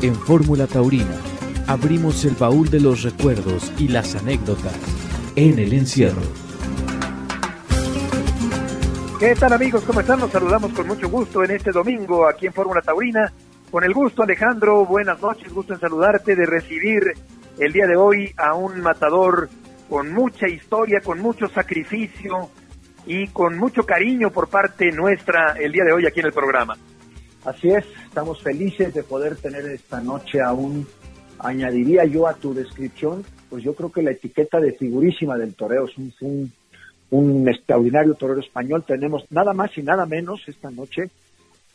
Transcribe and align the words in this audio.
En 0.00 0.14
Fórmula 0.14 0.68
Taurina 0.68 1.16
abrimos 1.66 2.24
el 2.24 2.36
baúl 2.36 2.70
de 2.70 2.78
los 2.78 3.02
recuerdos 3.02 3.72
y 3.78 3.88
las 3.88 4.14
anécdotas 4.14 4.78
en 5.34 5.58
el 5.58 5.72
encierro. 5.72 6.22
¿Qué 9.18 9.34
tal 9.34 9.54
amigos? 9.54 9.82
¿Cómo 9.82 9.98
están? 9.98 10.20
Nos 10.20 10.30
saludamos 10.30 10.72
con 10.72 10.86
mucho 10.86 11.08
gusto 11.08 11.42
en 11.42 11.50
este 11.50 11.72
domingo 11.72 12.28
aquí 12.28 12.46
en 12.46 12.52
Fórmula 12.52 12.80
Taurina. 12.80 13.32
Con 13.72 13.82
el 13.82 13.92
gusto 13.92 14.22
Alejandro, 14.22 14.86
buenas 14.86 15.20
noches, 15.20 15.52
gusto 15.52 15.74
en 15.74 15.80
saludarte, 15.80 16.36
de 16.36 16.46
recibir 16.46 17.02
el 17.58 17.72
día 17.72 17.88
de 17.88 17.96
hoy 17.96 18.32
a 18.36 18.54
un 18.54 18.80
matador 18.80 19.48
con 19.88 20.12
mucha 20.12 20.46
historia, 20.46 21.00
con 21.00 21.18
mucho 21.18 21.48
sacrificio 21.48 22.50
y 23.04 23.26
con 23.28 23.58
mucho 23.58 23.84
cariño 23.84 24.30
por 24.30 24.46
parte 24.46 24.92
nuestra 24.92 25.54
el 25.58 25.72
día 25.72 25.82
de 25.82 25.92
hoy 25.92 26.06
aquí 26.06 26.20
en 26.20 26.26
el 26.26 26.32
programa. 26.32 26.76
Así 27.44 27.68
es, 27.68 27.84
estamos 28.04 28.42
felices 28.42 28.92
de 28.92 29.02
poder 29.02 29.36
tener 29.36 29.64
esta 29.66 30.00
noche 30.00 30.40
aún, 30.40 30.86
añadiría 31.38 32.04
yo 32.04 32.26
a 32.26 32.34
tu 32.34 32.52
descripción, 32.52 33.24
pues 33.48 33.62
yo 33.62 33.74
creo 33.74 33.92
que 33.92 34.02
la 34.02 34.10
etiqueta 34.10 34.60
de 34.60 34.72
figurísima 34.72 35.38
del 35.38 35.54
toreo 35.54 35.86
es 35.86 35.96
un, 35.96 36.52
un, 37.10 37.48
extraordinario 37.48 38.14
torero 38.14 38.40
español. 38.40 38.84
Tenemos 38.86 39.24
nada 39.30 39.52
más 39.52 39.76
y 39.78 39.82
nada 39.82 40.04
menos 40.04 40.42
esta 40.46 40.70
noche 40.70 41.10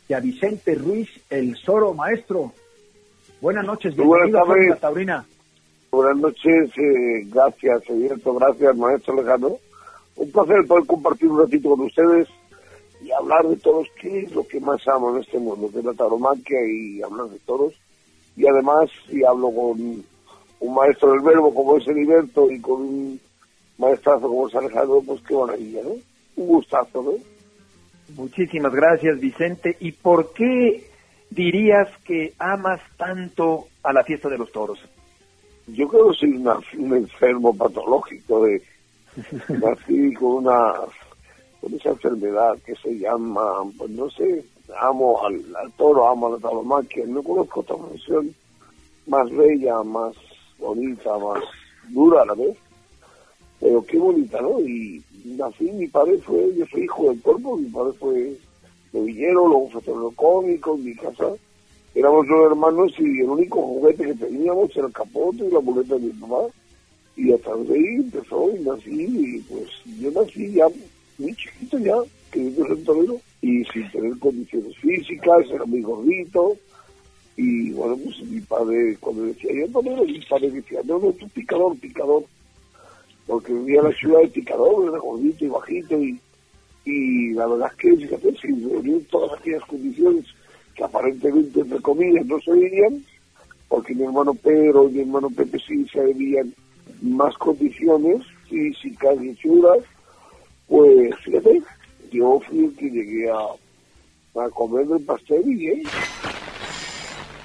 que 0.06 0.14
a 0.14 0.20
Vicente 0.20 0.74
Ruiz, 0.74 1.08
el 1.30 1.56
Zoro 1.56 1.94
Maestro. 1.94 2.52
Buenas 3.40 3.64
noches, 3.64 3.96
bienvenido 3.96 4.44
a 4.44 4.56
la 4.56 4.76
Taurina. 4.76 5.24
Buenas 5.90 6.16
noches, 6.16 6.70
eh, 6.76 7.26
gracias, 7.26 7.88
Edierto, 7.88 8.34
gracias, 8.34 8.76
Maestro 8.76 9.14
Lejano. 9.14 9.58
Un 10.16 10.30
placer 10.30 10.66
poder 10.66 10.86
compartir 10.86 11.28
un 11.28 11.40
ratito 11.40 11.70
con 11.70 11.80
ustedes 11.80 12.28
y 13.04 13.12
hablar 13.12 13.46
de 13.46 13.56
todos, 13.56 13.86
qué 14.00 14.20
es 14.20 14.32
lo 14.34 14.46
que 14.46 14.58
más 14.60 14.86
amo 14.88 15.14
en 15.14 15.22
este 15.22 15.38
mundo, 15.38 15.70
que 15.70 15.80
es 15.80 15.84
la 15.84 15.92
tauromaquia 15.92 16.58
y 16.66 17.02
hablar 17.02 17.26
de 17.26 17.38
toros. 17.40 17.74
Y 18.34 18.46
además, 18.46 18.88
si 19.06 19.22
hablo 19.22 19.50
con 19.50 20.04
un 20.60 20.74
maestro 20.74 21.12
del 21.12 21.20
verbo 21.20 21.54
como 21.54 21.76
es 21.76 21.86
Heriberto 21.86 22.50
y 22.50 22.58
con 22.60 22.80
un 22.80 23.20
maestrazo 23.76 24.22
como 24.22 24.48
es 24.48 24.54
Alejandro, 24.54 25.02
pues 25.06 25.20
qué 25.28 25.34
maravilla, 25.34 25.82
¿no? 25.82 25.90
Un 26.36 26.46
gustazo, 26.48 27.02
¿no? 27.02 27.12
Muchísimas 28.16 28.72
gracias, 28.72 29.20
Vicente. 29.20 29.76
¿Y 29.80 29.92
por 29.92 30.32
qué 30.32 30.88
dirías 31.28 31.88
que 32.04 32.32
amas 32.38 32.80
tanto 32.96 33.66
a 33.82 33.92
la 33.92 34.02
fiesta 34.02 34.30
de 34.30 34.38
los 34.38 34.50
toros? 34.50 34.78
Yo 35.66 35.88
creo 35.88 36.10
que 36.10 36.16
soy 36.16 36.42
un 36.78 36.96
enfermo 36.96 37.54
patológico 37.54 38.44
de 38.44 38.62
nací 39.48 40.14
con 40.14 40.44
una 40.44 40.72
con 41.64 41.74
esa 41.74 41.90
enfermedad 41.90 42.58
que 42.66 42.74
se 42.76 42.98
llama, 42.98 43.42
pues 43.78 43.90
no 43.90 44.10
sé, 44.10 44.44
amo 44.78 45.24
al, 45.24 45.42
toro, 45.78 46.06
amo 46.06 46.26
a 46.26 46.30
la 46.32 46.38
tauromaquia, 46.38 47.06
no 47.06 47.22
conozco 47.22 47.60
otra 47.60 47.76
función 47.76 48.34
más 49.06 49.30
bella, 49.30 49.82
más 49.82 50.14
bonita, 50.58 51.16
más 51.18 51.42
dura 51.88 52.20
a 52.20 52.26
la 52.26 52.34
vez, 52.34 52.54
pero 53.60 53.82
qué 53.86 53.98
bonita, 53.98 54.42
¿no? 54.42 54.60
Y 54.60 55.02
nací, 55.24 55.70
mi 55.72 55.86
padre 55.88 56.18
fue, 56.18 56.54
yo 56.54 56.66
soy 56.66 56.82
hijo 56.82 57.08
del 57.08 57.22
cuerpo, 57.22 57.56
mi 57.56 57.70
padre 57.70 57.92
fue 57.94 58.36
novillero, 58.92 59.48
luego 59.48 59.70
fue 59.70 60.14
cómico 60.14 60.74
en 60.74 60.84
mi 60.84 60.94
casa, 60.94 61.30
éramos 61.94 62.28
dos 62.28 62.50
hermanos 62.50 62.92
y 62.98 63.20
el 63.20 63.30
único 63.30 63.62
juguete 63.62 64.04
que 64.04 64.14
teníamos 64.14 64.76
era 64.76 64.86
el 64.86 64.92
capote 64.92 65.46
y 65.46 65.50
la 65.50 65.60
muleta 65.60 65.94
de 65.94 66.00
mi 66.00 66.12
mamá, 66.12 66.42
y 67.16 67.32
a 67.32 67.38
través 67.38 67.68
de 67.68 67.74
ahí 67.74 67.94
empezó 67.94 68.50
y 68.54 68.60
nací, 68.60 69.02
y 69.08 69.38
pues 69.48 69.70
yo 69.98 70.10
nací 70.10 70.52
ya 70.52 70.66
muy 71.18 71.34
chiquito 71.34 71.78
ya, 71.78 71.96
que 72.30 72.52
yo 72.52 72.64
torero, 72.84 73.20
y 73.40 73.64
sin 73.66 73.90
tener 73.90 74.18
condiciones 74.18 74.76
físicas, 74.78 75.46
era 75.50 75.64
muy 75.64 75.82
gordito, 75.82 76.56
y 77.36 77.72
bueno, 77.72 77.96
pues 78.02 78.20
mi 78.22 78.40
padre, 78.40 78.96
cuando 79.00 79.24
decía 79.24 79.52
yo 79.52 79.68
torero, 79.72 80.04
mi 80.04 80.20
padre 80.20 80.50
decía, 80.50 80.80
no, 80.84 80.98
no, 80.98 81.12
tú 81.12 81.28
picador, 81.28 81.78
picador, 81.78 82.24
porque 83.26 83.52
vivía 83.52 83.80
en 83.80 83.88
la 83.88 83.92
ciudad 83.94 84.20
de 84.20 84.28
picador, 84.28 84.88
era 84.88 84.98
gordito 84.98 85.44
y 85.44 85.48
bajito, 85.48 86.02
y, 86.02 86.20
y 86.84 87.32
la 87.32 87.46
verdad 87.46 87.70
es 87.72 87.76
que, 87.76 87.96
fíjate, 87.96 88.36
sin 88.40 88.68
reunir 88.68 89.06
todas 89.08 89.38
aquellas 89.38 89.64
condiciones 89.64 90.24
que 90.74 90.84
aparentemente, 90.84 91.60
entre 91.60 91.80
comillas, 91.80 92.26
no 92.26 92.40
se 92.40 92.52
veían, 92.52 93.04
porque 93.68 93.94
mi 93.94 94.04
hermano 94.04 94.34
Pedro 94.34 94.88
y 94.88 94.92
mi 94.92 95.00
hermano 95.00 95.30
Pepe 95.30 95.58
sí 95.66 95.86
se 95.92 96.00
veían 96.00 96.52
más 97.02 97.36
condiciones 97.38 98.22
físicas 98.48 99.16
y 99.22 99.34
chulas, 99.36 99.78
pues 100.74 101.14
yo 102.10 102.40
fui 102.48 102.64
el 102.64 102.74
que 102.76 102.90
llegué 102.90 103.30
a, 103.30 104.44
a 104.44 104.50
comer 104.50 104.86
del 104.88 105.02
pastel 105.02 105.42
y 105.46 105.54
bien. 105.54 105.82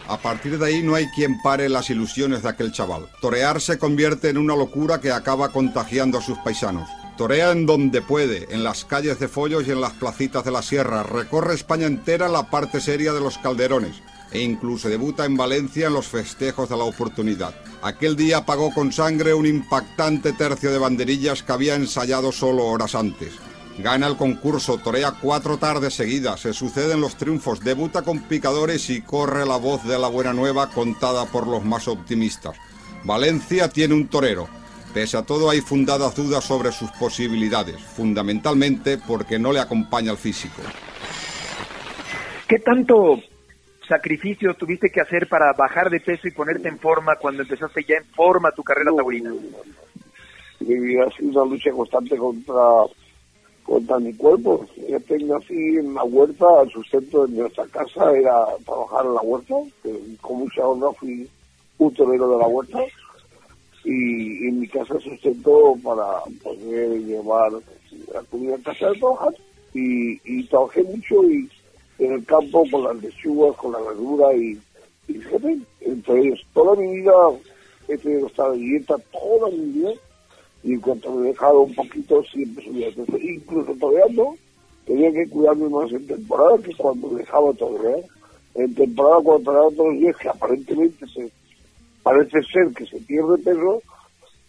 A 0.07 0.17
partir 0.17 0.57
de 0.57 0.65
ahí 0.65 0.81
no 0.81 0.95
hay 0.95 1.05
quien 1.09 1.39
pare 1.43 1.69
las 1.69 1.91
ilusiones 1.91 2.41
de 2.41 2.49
aquel 2.49 2.71
chaval. 2.71 3.07
Torear 3.21 3.61
se 3.61 3.77
convierte 3.77 4.29
en 4.29 4.39
una 4.39 4.55
locura 4.55 4.99
que 4.99 5.11
acaba 5.11 5.51
contagiando 5.51 6.17
a 6.17 6.21
sus 6.21 6.39
paisanos. 6.39 6.89
Torea 7.17 7.51
en 7.51 7.67
donde 7.67 8.01
puede, 8.01 8.47
en 8.49 8.63
las 8.63 8.83
calles 8.83 9.19
de 9.19 9.27
Follos 9.27 9.67
y 9.67 9.71
en 9.71 9.81
las 9.81 9.93
placitas 9.93 10.43
de 10.43 10.51
la 10.51 10.63
sierra. 10.63 11.03
Recorre 11.03 11.53
España 11.53 11.85
entera 11.85 12.29
la 12.29 12.49
parte 12.49 12.81
seria 12.81 13.13
de 13.13 13.19
los 13.19 13.37
calderones 13.37 14.01
e 14.31 14.41
incluso 14.41 14.89
debuta 14.89 15.25
en 15.25 15.37
Valencia 15.37 15.87
en 15.87 15.93
los 15.93 16.07
festejos 16.07 16.69
de 16.69 16.77
la 16.77 16.83
oportunidad. 16.83 17.53
Aquel 17.81 18.15
día 18.15 18.45
pagó 18.45 18.73
con 18.73 18.91
sangre 18.91 19.33
un 19.33 19.45
impactante 19.45 20.33
tercio 20.33 20.71
de 20.71 20.77
banderillas 20.77 21.43
que 21.43 21.51
había 21.51 21.75
ensayado 21.75 22.31
solo 22.31 22.65
horas 22.65 22.95
antes. 22.95 23.33
Gana 23.79 24.07
el 24.07 24.17
concurso, 24.17 24.77
torea 24.77 25.13
cuatro 25.21 25.57
tardes 25.57 25.93
seguidas, 25.93 26.41
se 26.41 26.53
suceden 26.53 26.99
los 26.99 27.15
triunfos, 27.15 27.61
debuta 27.61 28.01
con 28.01 28.19
picadores 28.19 28.89
y 28.89 29.01
corre 29.01 29.45
la 29.45 29.55
voz 29.55 29.85
de 29.85 29.97
la 29.97 30.09
buena 30.09 30.33
nueva 30.33 30.69
contada 30.69 31.25
por 31.25 31.47
los 31.47 31.63
más 31.63 31.87
optimistas. 31.87 32.57
Valencia 33.05 33.69
tiene 33.69 33.93
un 33.93 34.07
torero. 34.07 34.49
Pese 34.93 35.17
a 35.17 35.21
todo 35.21 35.49
hay 35.49 35.61
fundadas 35.61 36.15
dudas 36.15 36.43
sobre 36.43 36.71
sus 36.73 36.91
posibilidades, 36.91 37.81
fundamentalmente 37.81 38.97
porque 38.97 39.39
no 39.39 39.53
le 39.53 39.59
acompaña 39.59 40.11
el 40.11 40.17
físico. 40.17 40.61
¿Qué 42.47 42.59
tanto 42.59 43.19
sacrificio 43.89 44.53
tuviste 44.53 44.89
que 44.89 45.01
hacer 45.01 45.27
para 45.27 45.51
bajar 45.53 45.89
de 45.89 45.99
peso 45.99 46.27
y 46.27 46.31
ponerte 46.31 46.69
en 46.69 46.79
forma 46.79 47.15
cuando 47.17 47.41
empezaste 47.41 47.83
ya 47.83 47.95
en 47.95 48.05
forma 48.05 48.51
tu 48.51 48.63
carrera 48.63 48.91
taurina? 48.95 49.33
Ha 50.61 51.17
sido 51.17 51.43
una 51.43 51.45
lucha 51.45 51.71
constante 51.71 52.15
contra 52.15 52.85
contra 53.63 53.99
mi 53.99 54.13
cuerpo. 54.13 54.65
Yo 54.89 54.99
tengo 55.01 55.37
así 55.37 55.77
en 55.77 55.93
la 55.93 56.03
huerta, 56.03 56.45
el 56.63 56.71
sustento 56.71 57.27
de 57.27 57.37
nuestra 57.37 57.65
casa 57.67 58.11
era 58.15 58.45
trabajar 58.65 59.05
en 59.05 59.13
la 59.13 59.21
huerta, 59.21 59.55
con 60.21 60.39
mucha 60.39 60.67
honra 60.67 60.91
fui 60.93 61.29
un 61.77 61.93
torero 61.93 62.31
de 62.31 62.37
la 62.39 62.47
huerta, 62.47 62.79
y, 63.83 64.47
en 64.47 64.59
mi 64.59 64.67
casa 64.67 64.99
sustento 64.99 65.75
para 65.83 66.21
poder 66.43 66.99
llevar 66.99 67.51
la 68.13 68.21
comida 68.23 68.55
a 68.55 68.59
casa 68.59 68.89
de 68.89 68.99
trabajar, 68.99 69.33
y, 69.73 70.19
y 70.25 70.43
trabajé 70.47 70.83
mucho 70.83 71.23
y 71.29 71.47
en 71.99 72.13
el 72.13 72.25
campo 72.25 72.65
con 72.71 72.83
las 72.83 72.95
lechugas, 73.01 73.55
con 73.57 73.73
la 73.73 73.79
verdura, 73.79 74.33
y, 74.33 74.59
y 75.07 75.13
fíjate, 75.13 75.59
entre 75.81 76.33
toda 76.53 76.75
mi 76.75 76.95
vida 76.95 77.13
he 77.87 77.97
tenido 77.97 78.27
esta 78.27 78.51
dieta, 78.51 78.95
toda 79.11 79.49
mi 79.49 79.65
vida, 79.71 79.91
y 80.63 80.73
en 80.73 80.81
cuanto 80.81 81.11
me 81.11 81.27
he 81.27 81.31
dejado 81.31 81.61
un 81.61 81.75
poquito 81.75 82.23
siempre 82.23 82.63
subía 82.63 82.89
incluso 83.21 83.73
toreando 83.79 84.35
tenía 84.85 85.11
que 85.11 85.29
cuidarme 85.29 85.69
más 85.69 85.91
en 85.91 86.05
temporada 86.05 86.57
que 86.63 86.75
cuando 86.75 87.09
dejaba 87.09 87.53
torear 87.53 87.99
en 88.55 88.75
temporada 88.75 89.21
cuando 89.23 89.43
toreaba 89.45 89.69
todos 89.71 89.87
los 89.87 89.99
días 89.99 90.17
que 90.17 90.29
aparentemente 90.29 91.05
se 91.07 91.31
parece 92.03 92.41
ser 92.43 92.73
que 92.75 92.85
se 92.85 92.97
pierde 93.01 93.37
peso 93.37 93.81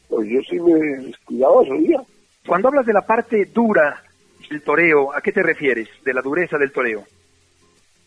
pues 0.08 0.28
yo 0.28 0.40
sí 0.48 0.58
me 0.58 0.74
descuidaba 1.06 1.62
ese 1.62 1.78
día 1.78 2.02
cuando 2.46 2.68
hablas 2.68 2.86
de 2.86 2.92
la 2.92 3.06
parte 3.06 3.44
dura 3.46 4.02
del 4.50 4.62
toreo 4.62 5.14
¿a 5.14 5.20
qué 5.20 5.30
te 5.30 5.42
refieres? 5.42 5.88
de 6.04 6.14
la 6.14 6.22
dureza 6.22 6.58
del 6.58 6.72
toreo 6.72 7.04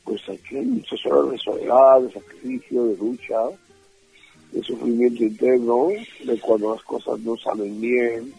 pues 0.03 0.22
aquí 0.30 0.58
hay 0.58 0.66
muchas 0.66 1.06
horas 1.06 1.31
de 1.31 1.38
soledad 1.38 2.02
de 2.02 2.12
sacrificio, 2.12 2.86
de 2.86 2.97
lucha 2.97 3.50
de 4.53 4.61
sufrimiento 4.61 5.23
interno, 5.23 5.88
de 6.23 6.40
cuando 6.40 6.76
las 6.76 6.84
cosas 6.84 7.20
no 7.22 7.35
salen 7.38 7.82
bien 7.82 8.34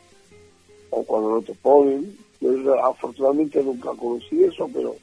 o 0.90 1.02
cuando 1.02 1.30
no 1.30 1.42
te 1.42 1.54
ponen. 1.54 2.16
Pues, 2.40 2.58
afortunadamente 2.82 3.62
nunca 3.62 3.90
conocí 3.94 4.44
eso, 4.44 4.70
pero 4.72 4.94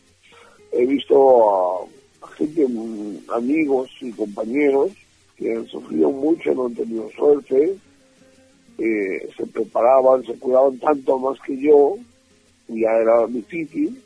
he 0.71 0.85
visto 0.85 1.83
a, 2.21 2.27
gente, 2.37 2.65
mm, 2.67 3.29
amigos 3.31 3.89
y 3.99 4.11
compañeros 4.11 4.91
que 5.35 5.53
han 5.53 5.67
sufrido 5.67 6.11
mucho, 6.11 6.53
no 6.53 6.67
han 6.67 6.75
tenido 6.75 7.09
suerte, 7.11 7.75
eh, 8.77 9.29
se 9.35 9.45
preparaban, 9.47 10.23
se 10.25 10.33
cuidaban 10.35 10.77
tanto 10.79 11.17
más 11.19 11.39
que 11.41 11.57
yo, 11.59 11.97
y 12.69 12.81
ya 12.81 12.91
era 12.91 13.27
difícil, 13.27 14.01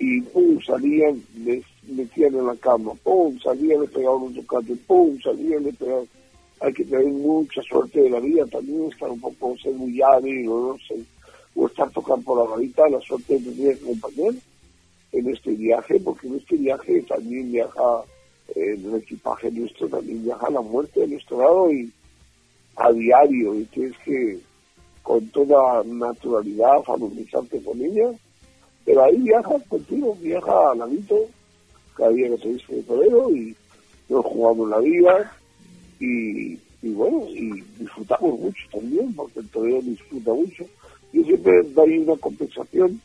y 0.00 0.22
pum, 0.22 0.58
salían, 0.62 1.22
les 1.44 1.62
metían 1.86 2.34
en 2.34 2.46
la 2.46 2.56
cama, 2.56 2.94
pum, 3.04 3.38
salían, 3.38 3.82
le 3.82 3.88
pegaban 3.88 4.22
un 4.22 4.34
tocate, 4.34 4.74
pum, 4.86 5.20
salían, 5.20 5.62
le 5.62 5.74
pegaban. 5.74 6.06
Hay 6.60 6.72
que 6.72 6.84
tener 6.84 7.06
mucha 7.06 7.60
suerte 7.62 8.00
de 8.00 8.10
la 8.10 8.18
vida 8.18 8.46
también, 8.46 8.90
estar 8.90 9.10
un 9.10 9.20
poco, 9.20 9.56
ser 9.58 9.74
muy 9.74 10.00
hábil, 10.00 10.48
o 10.48 10.72
no 10.72 10.78
sé, 10.78 10.96
o 11.54 11.66
estar 11.66 11.90
tocando 11.90 12.24
por 12.24 12.38
la 12.38 12.50
varita, 12.50 12.88
la 12.88 13.00
suerte 13.00 13.38
de 13.38 13.52
tener 13.52 13.78
que 13.78 13.84
acompañar 13.84 14.34
en 15.12 15.28
este 15.28 15.50
viaje, 15.52 16.00
porque 16.00 16.28
en 16.28 16.36
este 16.36 16.56
viaje 16.56 17.02
también 17.02 17.52
viaja 17.52 18.02
en 18.56 18.84
el 18.84 18.96
equipaje 18.96 19.50
nuestro 19.50 19.88
también 19.88 20.24
viaja 20.24 20.50
la 20.50 20.60
muerte 20.60 21.00
de 21.00 21.08
nuestro 21.08 21.38
lado 21.38 21.72
y 21.72 21.90
a 22.76 22.90
diario 22.90 23.54
y 23.54 23.64
tienes 23.66 23.96
que 24.04 24.38
con 25.02 25.28
toda 25.28 25.84
naturalidad 25.84 26.82
familiarizarte 26.82 27.62
con 27.62 27.80
ella 27.80 28.10
pero 28.84 29.04
ahí 29.04 29.16
viaja 29.18 29.58
contigo 29.68 30.16
viaja 30.20 30.72
al 30.72 30.78
ladito 30.78 31.18
cada 31.94 32.10
día 32.10 32.28
que 32.30 32.38
se 32.38 32.48
dice 32.48 32.74
de 32.76 32.82
torero 32.82 33.30
y 33.34 33.54
nos 34.08 34.24
jugamos 34.24 34.68
la 34.68 34.78
vida 34.78 35.32
y, 35.98 36.52
y 36.82 36.92
bueno 36.92 37.26
y 37.28 37.62
disfrutamos 37.78 38.38
mucho 38.38 38.62
también 38.72 39.14
porque 39.14 39.40
el 39.40 39.48
torero 39.48 39.82
disfruta 39.82 40.32
mucho 40.32 40.64
yo 41.12 41.24
siempre 41.24 41.62
doy 41.74 41.98
una 41.98 42.16
compensación 42.16 43.00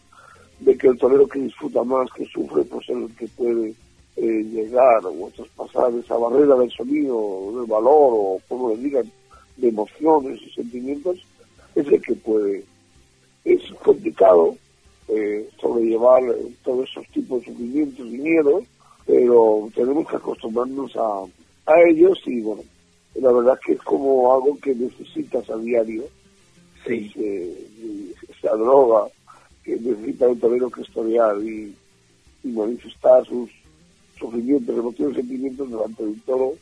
de 0.60 0.77
que 0.77 0.88
el 0.88 0.98
torero 0.98 1.27
que 1.27 1.39
disfruta 1.39 1.83
más 1.83 2.10
que 2.12 2.25
sufre 2.25 2.63
pues 2.63 2.89
es 2.89 2.95
el 2.95 3.16
que 3.16 3.28
puede 3.28 3.74
eh, 4.18 4.44
llegar 4.44 5.06
o 5.06 5.30
traspasar 5.36 5.94
esa 5.95 6.16
barrera 6.16 6.56
del 6.56 6.71
sonido, 6.71 7.51
del 7.57 7.66
valor 7.66 8.13
o 8.13 8.42
como 8.48 8.69
le 8.69 8.78
digan, 8.78 9.12
de 9.57 9.68
emociones 9.68 10.42
y 10.42 10.50
sentimientos, 10.51 11.18
es 11.75 11.86
el 11.88 12.01
que 12.01 12.13
puede. 12.16 12.63
Es 13.44 13.62
complicado 13.83 14.56
eh, 15.07 15.50
sobrellevar 15.60 16.24
todos 16.63 16.90
esos 16.90 17.07
tipos 17.07 17.42
de 17.42 17.48
sufrimientos 17.48 18.07
y 18.07 18.18
miedos, 18.18 18.63
pero 19.06 19.69
tenemos 19.75 20.07
que 20.07 20.16
acostumbrarnos 20.16 20.96
a, 20.96 21.25
a 21.66 21.81
ellos 21.88 22.19
y 22.25 22.42
bueno, 22.42 22.63
la 23.16 23.31
verdad 23.31 23.60
que 23.66 23.74
es 23.74 23.81
como 23.81 24.34
algo 24.34 24.57
que 24.60 24.74
necesitas 24.75 25.50
a 25.50 25.57
diario, 25.57 26.04
sí. 26.86 27.12
esa 28.30 28.56
droga 28.56 29.07
que 29.63 29.78
necesita 29.78 30.28
un 30.28 30.40
torero 30.40 30.69
que 30.69 30.81
estudiar 30.81 31.38
y, 31.42 31.74
y 32.44 32.48
manifestar 32.50 33.25
sus 33.25 33.50
sufrimientos, 34.19 34.78
emociones, 34.78 35.18
sentimientos 35.18 35.69
delante 35.69 36.04
de 36.04 36.10
un 36.10 36.19
toro, 36.22 36.54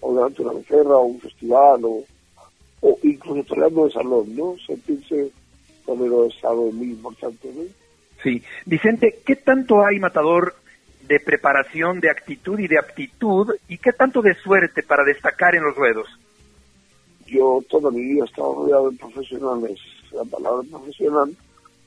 o 0.00 0.14
delante 0.14 0.42
de 0.42 0.48
una 0.48 0.58
becerra, 0.58 0.96
o 0.96 1.04
un 1.04 1.20
festival, 1.20 1.84
o, 1.84 2.04
o 2.80 2.98
incluso 3.02 3.44
toreando 3.44 3.86
de 3.86 3.92
salón, 3.92 4.36
¿no? 4.36 4.56
Sentirse 4.66 5.30
torero 5.86 6.26
es 6.26 6.44
algo 6.44 6.70
muy 6.72 6.88
importante, 6.88 7.52
¿no? 7.54 7.62
Sí. 8.22 8.42
Vicente, 8.66 9.20
¿qué 9.24 9.36
tanto 9.36 9.84
hay, 9.84 9.98
Matador, 9.98 10.54
de 11.06 11.20
preparación, 11.20 12.00
de 12.00 12.10
actitud 12.10 12.58
y 12.58 12.68
de 12.68 12.78
aptitud, 12.78 13.54
y 13.68 13.78
qué 13.78 13.92
tanto 13.92 14.22
de 14.22 14.34
suerte 14.34 14.82
para 14.82 15.04
destacar 15.04 15.54
en 15.54 15.64
los 15.64 15.74
ruedos? 15.74 16.08
Yo 17.26 17.62
toda 17.68 17.90
mi 17.90 18.02
vida 18.02 18.24
he 18.24 18.26
estado 18.26 18.54
rodeado 18.54 18.90
de 18.90 18.96
profesionales. 18.98 19.78
La 20.12 20.24
palabra 20.24 20.66
profesional, 20.70 21.34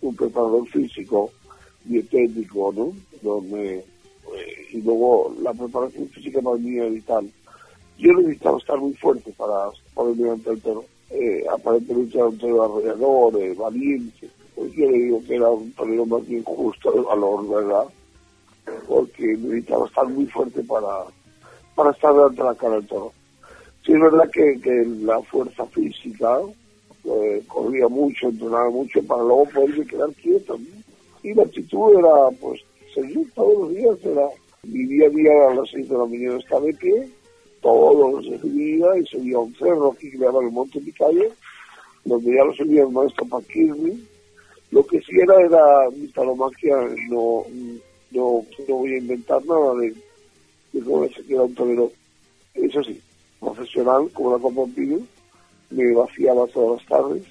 un 0.01 0.15
preparador 0.15 0.67
físico, 0.67 1.31
dietético, 1.85 2.71
¿no? 2.75 2.93
Donde 3.21 3.83
y 4.71 4.81
luego 4.81 5.35
la 5.41 5.53
preparación 5.53 6.07
física 6.09 6.41
para 6.41 6.57
mí 6.57 6.77
era 6.77 6.87
vital. 6.87 7.29
Yo 7.97 8.13
necesitaba 8.13 8.57
estar 8.57 8.79
muy 8.79 8.93
fuerte 8.93 9.33
para 9.37 9.69
poder 9.93 10.31
ante 10.31 10.51
el 10.51 10.61
toro. 10.61 10.85
Eh, 11.09 11.43
aparentemente 11.51 12.17
era 12.17 12.27
un 12.27 12.37
toro 12.37 12.63
arrollador, 12.63 13.41
eh, 13.41 13.53
valiente. 13.53 14.29
Pues 14.61 14.73
yo 14.73 14.91
le 14.91 14.97
digo 14.99 15.23
que 15.27 15.35
era 15.37 15.49
un 15.49 15.71
torero 15.71 16.05
más 16.05 16.27
bien 16.27 16.43
justo 16.43 16.91
de 16.91 17.01
valor, 17.01 17.49
¿verdad? 17.49 17.85
Porque 18.87 19.35
necesitaba 19.35 19.87
estar 19.87 20.07
muy 20.07 20.27
fuerte 20.27 20.61
para, 20.61 21.05
para 21.73 21.89
estar 21.89 22.13
delante 22.13 22.43
de 22.43 22.47
la 22.47 22.53
cara 22.53 22.75
del 22.75 22.85
toro. 22.85 23.11
Sí, 23.83 23.93
es 23.93 23.99
verdad 23.99 24.29
que, 24.31 24.61
que 24.61 24.85
la 25.01 25.19
fuerza 25.23 25.65
física 25.65 26.41
eh, 27.05 27.41
corría 27.47 27.87
mucho, 27.87 28.27
entrenaba 28.27 28.69
mucho 28.69 29.01
para 29.01 29.23
luego 29.23 29.45
poderse 29.45 29.83
quedar 29.83 30.11
quieto. 30.13 30.59
Y 31.23 31.33
la 31.33 31.41
actitud 31.41 31.97
era, 31.97 32.29
pues, 32.39 32.61
seguir 32.93 33.31
todos 33.33 33.61
los 33.63 33.69
días, 33.73 33.97
era 34.03 34.27
mi 34.61 34.85
día 34.85 35.07
a 35.07 35.09
día 35.09 35.31
a 35.49 35.55
las 35.55 35.71
seis 35.71 35.89
de 35.89 35.97
la 35.97 36.05
mañana 36.05 36.37
estaba 36.37 36.67
de 36.67 36.73
pie, 36.75 37.09
todos 37.63 38.23
los 38.23 38.43
días 38.43 38.89
y 39.01 39.05
subía 39.07 39.39
un 39.39 39.55
cerro 39.55 39.91
aquí 39.91 40.11
que 40.11 40.19
le 40.19 40.25
llaman 40.27 40.45
el 40.45 40.51
Monte 40.51 40.79
Picayo, 40.81 41.31
donde 42.05 42.35
ya 42.35 42.43
lo 42.45 42.53
subía 42.53 42.83
el 42.83 42.89
maestro 42.89 43.25
Paquirri. 43.25 44.10
Lo 44.71 44.85
que 44.85 44.99
sí 45.01 45.19
era, 45.21 45.39
era 45.41 45.89
mi 45.91 46.07
talomaquia, 46.07 46.75
no, 47.09 47.45
no, 48.11 48.45
no 48.67 48.75
voy 48.75 48.93
a 48.93 48.97
inventar 48.97 49.45
nada 49.45 49.73
de, 49.75 49.93
de 50.73 50.81
cómo 50.81 51.07
se 51.09 51.23
queda 51.23 51.43
un 51.43 51.55
torero. 51.55 51.91
Eso 52.53 52.83
sí, 52.83 52.99
profesional, 53.39 54.09
como 54.13 54.37
la 54.37 54.41
Copa 54.41 54.65
me 55.69 55.93
vaciaba 55.93 56.47
todas 56.47 56.81
las 56.81 56.89
tardes 56.89 57.23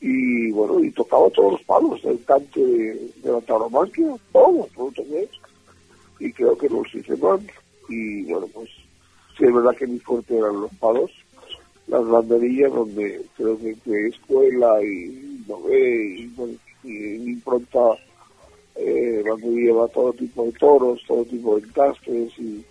y 0.00 0.50
bueno, 0.52 0.82
y 0.82 0.90
tocaba 0.92 1.28
todos 1.30 1.52
los 1.52 1.62
palos 1.62 2.02
del 2.02 2.22
cante 2.24 2.60
de, 2.60 3.12
la 3.24 3.40
tauromaquia, 3.40 4.14
todos, 4.32 4.68
todos, 4.70 4.94
todos 4.94 5.28
y 6.20 6.32
creo 6.32 6.56
que 6.56 6.68
lo 6.68 6.82
hice 6.92 7.16
mal. 7.16 7.40
Y 7.88 8.24
bueno, 8.24 8.46
pues 8.52 8.68
sí 9.36 9.44
es 9.44 9.52
verdad 9.54 9.76
que 9.76 9.86
mi 9.86 9.98
fuerte 9.98 10.36
eran 10.36 10.60
los 10.60 10.72
palos, 10.74 11.10
las 11.86 12.06
banderillas 12.06 12.72
donde 12.72 13.24
creo 13.36 13.58
que, 13.58 14.08
escuela 14.08 14.82
y 14.82 15.17
no 15.48 15.74
y, 15.74 16.30
y, 16.84 17.14
impronta 17.30 17.80
eh, 18.76 19.22
donde 19.26 19.48
lleva 19.48 19.88
todo 19.88 20.12
tipo 20.12 20.44
de 20.44 20.52
toros, 20.52 21.02
todo 21.06 21.24
tipo 21.24 21.56
de 21.56 21.66
encastres, 21.66 22.38
y, 22.38 22.64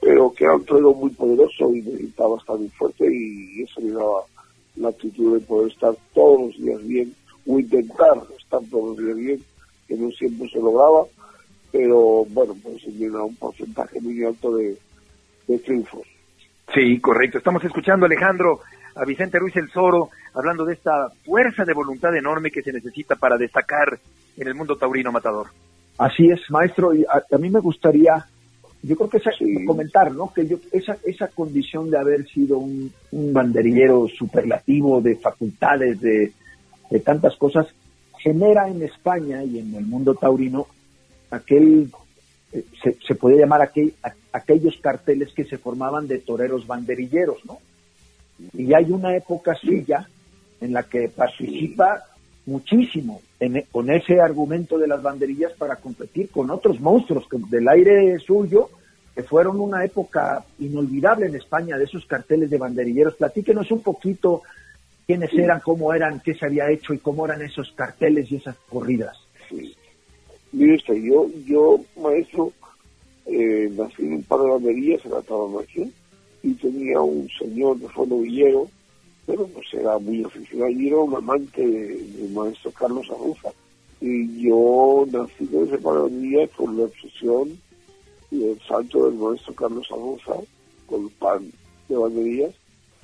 pero 0.00 0.32
que 0.32 0.44
era 0.44 0.56
un 0.56 0.64
toro 0.64 0.94
muy 0.94 1.10
poderoso 1.10 1.74
y 1.74 1.82
necesitaba 1.82 2.38
estar 2.38 2.56
muy 2.56 2.68
fuerte 2.68 3.06
y 3.12 3.62
eso 3.62 3.80
me 3.80 3.92
daba 3.92 4.22
la 4.76 4.88
actitud 4.88 5.34
de 5.38 5.46
poder 5.46 5.72
estar 5.72 5.94
todos 6.14 6.40
los 6.40 6.58
días 6.58 6.86
bien 6.86 7.14
o 7.46 7.58
intentar 7.58 8.22
estar 8.38 8.60
todos 8.70 8.96
los 8.96 8.98
días 8.98 9.16
bien, 9.16 9.44
que 9.86 9.96
no 9.96 10.10
siempre 10.12 10.48
se 10.48 10.58
lograba, 10.58 11.04
pero 11.70 12.24
bueno, 12.30 12.56
pues 12.62 12.82
da 13.12 13.22
un 13.22 13.36
porcentaje 13.36 14.00
muy 14.00 14.24
alto 14.24 14.56
de, 14.56 14.76
de 15.46 15.58
triunfos. 15.58 16.06
Sí, 16.72 16.98
correcto. 17.00 17.38
Estamos 17.38 17.62
escuchando, 17.64 18.06
Alejandro, 18.06 18.60
a 18.94 19.04
Vicente 19.04 19.38
Ruiz 19.38 19.56
El 19.56 19.70
Zoro, 19.70 20.10
hablando 20.34 20.64
de 20.64 20.74
esta 20.74 21.08
fuerza 21.24 21.64
de 21.64 21.74
voluntad 21.74 22.16
enorme 22.16 22.50
que 22.50 22.62
se 22.62 22.72
necesita 22.72 23.16
para 23.16 23.36
destacar 23.36 23.98
en 24.36 24.48
el 24.48 24.54
mundo 24.54 24.76
taurino 24.76 25.12
matador. 25.12 25.48
Así 25.98 26.28
es, 26.28 26.40
maestro, 26.50 26.94
y 26.94 27.04
a, 27.04 27.38
mí 27.38 27.50
me 27.50 27.60
gustaría, 27.60 28.24
yo 28.82 28.96
creo 28.96 29.08
que 29.08 29.18
esa, 29.18 29.30
comentar, 29.66 30.12
¿no? 30.12 30.32
Que 30.32 30.46
yo, 30.46 30.56
esa, 30.72 30.96
esa 31.04 31.28
condición 31.28 31.90
de 31.90 31.98
haber 31.98 32.26
sido 32.26 32.58
un, 32.58 32.92
un 33.12 33.32
banderillero 33.32 34.08
superlativo 34.08 35.00
de 35.00 35.16
facultades, 35.16 36.00
de, 36.00 36.32
de 36.90 37.00
tantas 37.00 37.36
cosas, 37.36 37.66
genera 38.18 38.68
en 38.68 38.82
España 38.82 39.44
y 39.44 39.58
en 39.58 39.74
el 39.74 39.86
mundo 39.86 40.14
taurino 40.14 40.66
aquel, 41.30 41.90
eh, 42.52 42.64
se, 42.82 42.96
se 43.06 43.14
podía 43.14 43.40
llamar 43.40 43.62
aquel, 43.62 43.94
aquellos 44.32 44.76
carteles 44.80 45.32
que 45.32 45.44
se 45.44 45.58
formaban 45.58 46.08
de 46.08 46.18
toreros 46.18 46.66
banderilleros, 46.66 47.44
¿no? 47.44 47.58
Y 48.52 48.74
hay 48.74 48.90
una 48.90 49.16
época 49.16 49.54
suya 49.54 50.08
en 50.60 50.72
la 50.72 50.82
que 50.84 51.08
participa 51.08 52.04
muchísimo 52.46 53.20
en, 53.40 53.56
e, 53.56 53.66
con 53.70 53.90
ese 53.90 54.20
argumento 54.20 54.78
de 54.78 54.88
las 54.88 55.02
banderillas 55.02 55.52
para 55.52 55.76
competir 55.76 56.30
con 56.30 56.50
otros 56.50 56.80
monstruos 56.80 57.26
del 57.48 57.68
aire 57.68 58.18
suyo, 58.18 58.70
que 59.14 59.22
fueron 59.22 59.60
una 59.60 59.84
época 59.84 60.44
inolvidable 60.58 61.26
en 61.26 61.36
España 61.36 61.76
de 61.76 61.84
esos 61.84 62.04
carteles 62.06 62.50
de 62.50 62.58
banderilleros. 62.58 63.14
Platíquenos 63.14 63.70
un 63.70 63.80
poquito 63.80 64.42
quiénes 65.06 65.32
eran, 65.34 65.60
cómo 65.60 65.94
eran, 65.94 66.20
qué 66.20 66.34
se 66.34 66.46
había 66.46 66.70
hecho 66.70 66.94
y 66.94 66.98
cómo 66.98 67.24
eran 67.24 67.42
esos 67.42 67.72
carteles 67.72 68.30
y 68.30 68.36
esas 68.36 68.56
corridas. 68.68 69.16
Mire 70.52 70.76
usted, 70.76 70.94
yo, 70.94 71.28
yo 71.46 71.80
maestro, 72.00 72.52
eh, 73.26 73.70
nací 73.76 74.02
en 74.02 74.14
un 74.14 74.22
par 74.22 74.40
de 74.40 74.48
banderías 74.50 75.04
en 75.04 75.10
la 75.12 75.22
tabernación 75.22 75.92
y 76.44 76.52
tenía 76.54 77.00
un 77.00 77.26
señor 77.38 77.78
de 77.78 77.88
fondo 77.88 78.18
villero, 78.18 78.68
pero 79.26 79.46
pues 79.46 79.66
era 79.72 79.98
muy 79.98 80.22
aficionado 80.22 80.70
y 80.70 80.88
era 80.88 80.98
un 80.98 81.16
amante 81.16 81.66
del 81.66 82.30
maestro 82.34 82.70
Carlos 82.72 83.10
Arruza. 83.10 83.48
Y 84.02 84.42
yo 84.42 85.06
nací 85.10 85.48
en 85.50 85.64
ese 85.64 85.78
banderías 85.78 86.50
con 86.50 86.76
la 86.76 86.84
obsesión 86.84 87.58
y 88.30 88.44
el 88.44 88.60
salto 88.68 89.06
del 89.08 89.18
maestro 89.18 89.54
Carlos 89.54 89.88
Arruza, 89.90 90.34
con 90.86 91.04
el 91.04 91.10
pan 91.12 91.50
de 91.88 91.96
banderías, 91.96 92.54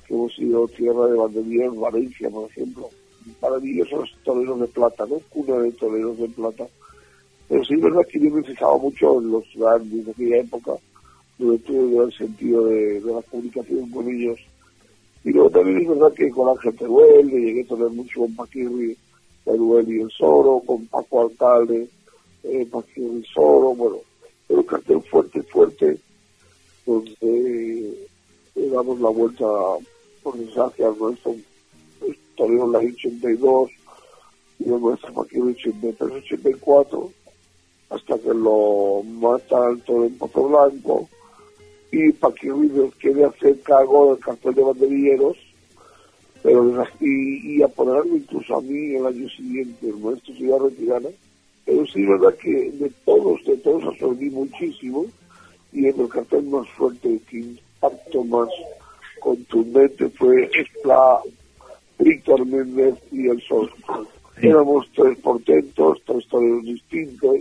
que 0.07 0.13
hemos 0.13 0.35
sido 0.35 0.67
tierra 0.67 1.07
de 1.07 1.17
banderías 1.17 1.73
en 1.73 1.81
Valencia, 1.81 2.29
por 2.29 2.47
ejemplo. 2.47 2.89
Para 3.39 3.57
mí 3.57 3.73
los 3.73 4.11
toreros 4.23 4.59
de 4.59 4.67
plata, 4.67 5.07
¿no? 5.07 5.19
Cuna 5.29 5.57
de 5.57 5.71
toreros 5.71 6.17
de 6.19 6.29
plata 6.29 6.67
pero 7.51 7.65
sí 7.65 7.73
es 7.73 7.81
verdad 7.81 8.07
que 8.09 8.17
yo 8.17 8.29
me 8.29 8.43
fijaba 8.43 8.77
mucho 8.77 9.19
en 9.19 9.29
los 9.29 9.43
grandes 9.55 10.05
de 10.05 10.11
aquella 10.11 10.37
época, 10.37 10.71
tuve 11.41 12.05
el 12.05 12.13
sentido 12.13 12.65
de, 12.65 13.01
la 13.01 13.21
comunicación 13.23 13.89
con 13.89 14.07
ellos. 14.07 14.39
Y 15.23 15.31
luego 15.31 15.49
también 15.49 15.81
es 15.81 15.87
verdad 15.89 16.13
que 16.13 16.29
con 16.29 16.49
Ángel 16.49 16.75
Teruel 16.75 17.27
le 17.27 17.39
llegué 17.39 17.61
a 17.61 17.75
tener 17.75 17.89
mucho 17.89 18.21
con 18.21 18.35
Paquirri, 18.35 18.97
Teruel 19.43 19.89
y 19.89 20.01
el 20.01 20.11
Soro, 20.11 20.61
con 20.65 20.85
Paco 20.87 21.21
Alcalde, 21.21 21.87
eh, 22.43 22.67
Paquirri 22.71 23.23
Soro, 23.33 23.75
bueno, 23.75 23.97
pero 24.47 24.65
cartel 24.65 25.01
fuerte, 25.03 25.41
fuerte, 25.43 25.97
donde 26.85 28.07
eh, 28.55 28.69
damos 28.71 28.99
la 28.99 29.09
vuelta 29.09 29.45
por 30.23 30.37
desgracia 30.37 30.87
al 30.87 30.97
nuestro 30.97 31.35
Torero 32.35 32.71
la 32.71 32.79
82 32.79 33.69
y 34.59 34.63
el 34.63 34.81
nuestro 34.81 35.13
Paquirri 35.13 35.51
83, 35.51 36.11
84 36.11 37.11
hasta 37.89 38.17
que 38.19 38.33
lo 38.33 39.03
más 39.03 39.41
alto 39.51 40.05
en 40.05 40.17
Pozo 40.17 40.47
Blanco 40.47 41.09
y 41.91 42.11
Paqui 42.13 42.49
Ruiz 42.49 42.71
quiere 42.99 43.25
hacer 43.25 43.59
cargo 43.61 44.13
del 44.13 44.23
cartel 44.23 44.55
de 44.55 44.63
banderilleros 44.63 45.37
pero 46.43 46.85
y, 46.99 47.57
y 47.57 47.61
a 47.61 47.67
ponerme 47.67 48.17
incluso 48.17 48.55
a 48.55 48.61
mí 48.61 48.95
el 48.95 49.05
año 49.05 49.29
siguiente, 49.29 49.87
el 49.87 49.97
maestro 49.97 50.33
se 50.33 50.43
iba 50.43 50.55
a 50.55 50.63
retirar, 50.63 51.01
pero 51.65 51.85
sí 51.85 52.05
verdad 52.05 52.35
que 52.35 52.71
de 52.71 52.91
todos, 53.05 53.43
de 53.45 53.57
todos 53.57 53.83
absorbí 53.83 54.29
muchísimo 54.29 55.05
y 55.71 55.87
en 55.87 55.99
el 55.99 56.09
cartel 56.09 56.43
más 56.43 56.67
fuerte, 56.69 57.19
que 57.29 57.37
impacto 57.37 58.23
más 58.23 58.49
contundente 59.19 60.09
fue 60.09 60.49
Espla, 60.53 61.19
Víctor 61.99 62.45
Méndez 62.45 62.95
y 63.11 63.27
el 63.27 63.39
Sol. 63.43 63.71
Éramos 64.41 64.87
tres 64.95 65.19
portentos, 65.19 66.01
tres 66.05 66.27
toreros 66.27 66.63
distintos. 66.63 67.37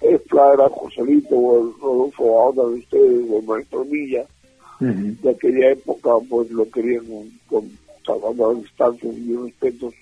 Espla 0.00 0.54
era 0.54 0.68
Joselito 0.68 1.36
o 1.36 1.60
el 1.60 1.80
Rodolfo, 1.80 2.40
ahora 2.40 2.68
de 2.68 2.78
ustedes, 2.78 3.30
o 3.30 3.38
el 3.38 3.44
maestro 3.44 3.84
Milla. 3.84 4.24
De 4.80 5.30
aquella 5.30 5.72
época, 5.72 6.10
pues 6.28 6.50
lo 6.50 6.68
querían 6.70 7.04
con, 7.48 7.70
salvando 8.06 8.52
las 8.52 8.62
distancias 8.62 9.14
y 9.14 9.36
respetos. 9.36 9.94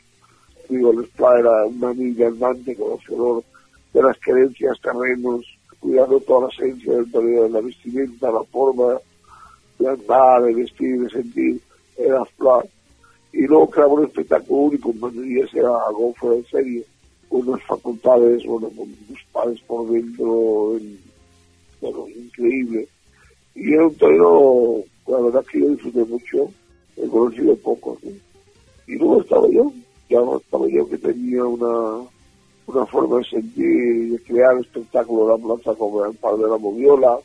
Digo, 0.68 0.92
el 0.92 1.04
Espla 1.04 1.40
era 1.40 1.64
una 1.66 1.92
niña 1.94 2.28
andante, 2.28 2.76
conocedor 2.76 3.42
de 3.92 4.02
las 4.02 4.16
creencias, 4.20 4.80
terrenos, 4.80 5.44
cuidando 5.80 6.20
toda 6.20 6.46
la 6.46 6.48
esencia 6.48 6.92
del 6.92 7.10
torero, 7.10 7.44
de 7.44 7.50
la 7.50 7.60
vestimenta, 7.60 8.30
la 8.30 8.44
forma 8.44 8.98
de 9.78 9.88
andar, 9.88 10.42
de 10.44 10.54
vestir, 10.54 11.00
de 11.00 11.10
sentir, 11.10 11.60
era 11.96 12.22
Espla 12.22 12.64
y 13.32 13.46
luego 13.46 13.70
creaba 13.70 13.92
un 13.94 14.04
espectáculo 14.04 14.62
único, 14.62 14.90
en 14.90 15.38
ese 15.38 15.58
era 15.58 15.70
algo 15.86 16.14
fuera 16.14 16.36
de 16.36 16.44
serie, 16.44 16.84
unas 17.30 17.62
facultades, 17.64 18.44
bueno, 18.46 18.68
con 18.70 18.88
padres 19.38 19.61
por 19.68 19.88
dentro, 19.88 20.80
bueno, 21.80 22.09
increíble. 22.09 22.88
Y 23.54 23.73
era 23.73 23.87
un 23.87 23.95
torero, 23.95 24.83
la 25.07 25.21
verdad 25.21 25.45
que 25.50 25.61
yo 25.61 25.68
disfruté 25.71 26.04
mucho, 26.04 26.50
he 26.97 27.07
conocido 27.07 27.57
poco, 27.57 27.97
Y 28.88 28.97
luego 28.97 29.21
estaba 29.21 29.49
yo, 29.49 29.73
ya 30.11 30.18
estaba 30.37 30.68
yo 30.68 30.88
que 30.88 30.99
tenía 30.99 31.45
una, 31.45 32.04
una 32.66 32.87
forma 32.87 33.18
de 33.18 33.25
sentir 33.25 33.64
y 33.64 34.11
de 34.11 34.18
crear 34.23 34.59
espectáculo 34.59 35.26
de 35.26 35.38
la 35.38 35.54
plaza 35.54 35.78
como 35.78 36.04
el 36.04 36.14
padre 36.16 36.45
de 36.45 36.50
la 36.50 36.59
moviola, 36.59 37.18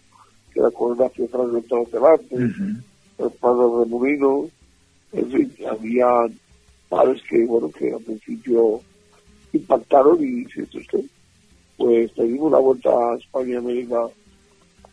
que 0.54 0.60
era 0.60 0.70
con 0.70 0.94
Ignacio 0.94 1.28
Frank 1.30 1.66
todo 1.68 1.88
delante, 1.92 2.36
el 2.36 3.32
padre 3.40 3.64
de 3.64 3.80
Remolino, 3.80 4.50
en 5.14 5.32
fin, 5.32 5.52
había 5.68 6.08
padres 6.90 7.22
que, 7.28 7.44
bueno, 7.46 7.72
que 7.72 7.92
al 7.92 8.02
principio 8.02 8.82
impactaron 9.52 10.24
y, 10.24 10.46
si 10.46 10.62
usted, 10.62 11.06
pues 11.78 12.12
dimos 12.16 12.52
la 12.52 12.60
vuelta 12.60 12.90
a 12.90 13.16
España 13.16 13.54
y 13.54 13.56
América 13.56 14.08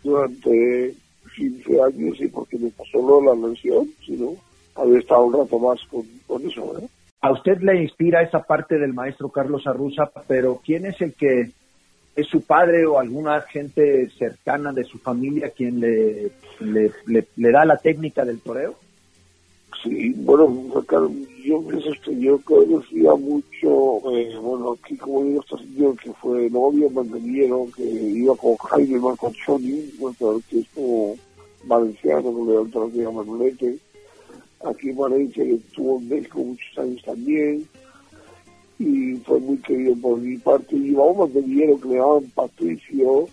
durante 0.02 0.94
15 1.36 1.82
años 1.82 2.20
y 2.20 2.28
porque 2.28 2.58
me 2.58 2.70
pasó 2.70 2.98
lo 2.98 3.22
la 3.22 3.48
lesión, 3.48 3.88
sino 4.04 4.34
había 4.74 4.98
estado 4.98 5.24
un 5.24 5.32
rato 5.32 5.58
más 5.58 5.80
con, 5.90 6.02
con 6.26 6.46
eso, 6.46 6.78
¿eh? 6.78 6.88
A 7.22 7.32
usted 7.32 7.60
le 7.60 7.82
inspira 7.82 8.22
esa 8.22 8.42
parte 8.42 8.78
del 8.78 8.94
maestro 8.94 9.28
Carlos 9.28 9.66
Arruza, 9.66 10.10
pero 10.26 10.60
¿quién 10.64 10.86
es 10.86 10.98
el 11.02 11.12
que 11.12 11.50
es 12.16 12.26
su 12.26 12.40
padre 12.42 12.86
o 12.86 12.98
alguna 12.98 13.42
gente 13.42 14.08
cercana 14.18 14.72
de 14.72 14.84
su 14.84 14.98
familia 14.98 15.50
quien 15.50 15.80
le, 15.80 16.30
le, 16.60 16.92
le 17.36 17.50
da 17.50 17.66
la 17.66 17.76
técnica 17.76 18.24
del 18.24 18.40
toreo? 18.40 18.74
Sí, 19.82 20.12
bueno, 20.14 20.46
yo 21.42 21.62
pienso 21.62 21.90
que 22.04 22.20
yo 22.20 22.38
conocía 22.44 23.14
mucho, 23.14 24.12
eh, 24.12 24.36
bueno, 24.38 24.72
aquí 24.72 24.94
como 24.98 25.24
digo, 25.24 25.40
este 25.40 25.56
señor 25.64 25.96
que 25.98 26.12
fue 26.12 26.50
novio 26.50 26.90
mantenero, 26.90 27.66
que 27.74 27.84
iba 27.84 28.36
con 28.36 28.56
Jaime 28.56 28.98
Marcochoni, 28.98 29.90
bueno, 29.98 30.42
que 30.50 30.58
es 30.58 30.66
como 30.74 31.16
valenciano, 31.64 32.22
que 32.22 32.44
le 32.44 32.52
da 32.52 32.60
otra 32.60 32.84
vez 32.86 33.06
a 33.06 33.10
Manolete, 33.10 33.78
aquí 34.66 34.90
en 34.90 34.96
Valencia, 34.96 35.44
que 35.44 35.54
estuvo 35.54 35.98
en 35.98 36.08
México 36.10 36.38
muchos 36.40 36.78
años 36.78 37.02
también, 37.02 37.66
y 38.78 39.14
fue 39.24 39.40
muy 39.40 39.56
querido 39.58 39.96
por 39.96 40.18
mi 40.18 40.36
parte, 40.36 40.76
y 40.76 40.88
iba 40.88 41.04
un 41.04 41.32
que 41.32 41.40
le 41.40 41.94
llamaban 41.94 42.30
Patricio, 42.34 43.28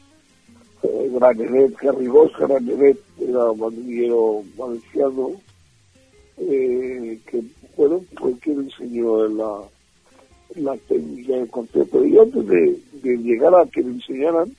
eh, 0.83 1.11
Granelet, 1.13 1.75
Carrigós 1.75 2.31
Granelet, 2.39 2.97
era 3.19 3.51
mantenero 3.51 4.43
valenciano, 4.57 5.33
eh, 6.37 7.19
que 7.25 7.43
bueno, 7.75 8.03
fue 8.15 8.33
quien 8.39 8.61
enseñó 8.61 9.27
la, 9.27 9.61
la 10.55 10.77
técnica 10.87 11.33
del 11.33 11.49
concepto. 11.49 12.03
Y 12.03 12.17
antes 12.17 12.47
de, 12.47 12.79
llegar 13.03 13.53
a 13.55 13.65
que 13.67 13.83
me 13.83 13.93
enseñaran, 13.93 14.51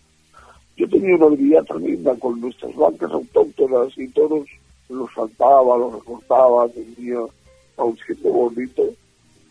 yo 0.77 0.89
tenía 0.89 1.17
una 1.17 1.27
habilidad 1.27 1.65
tremenda 1.65 2.15
con 2.15 2.41
nuestras 2.41 2.75
bancas 2.77 3.11
autóctonas 3.11 3.97
y 3.99 4.09
todos 4.09 4.47
los 4.89 5.13
saltaba, 5.13 5.77
los 5.77 5.95
recortaba, 5.95 6.69
tenía 6.69 7.19
a 7.77 7.85
un 7.85 7.99
siete 8.07 8.29
bonito, 8.29 8.85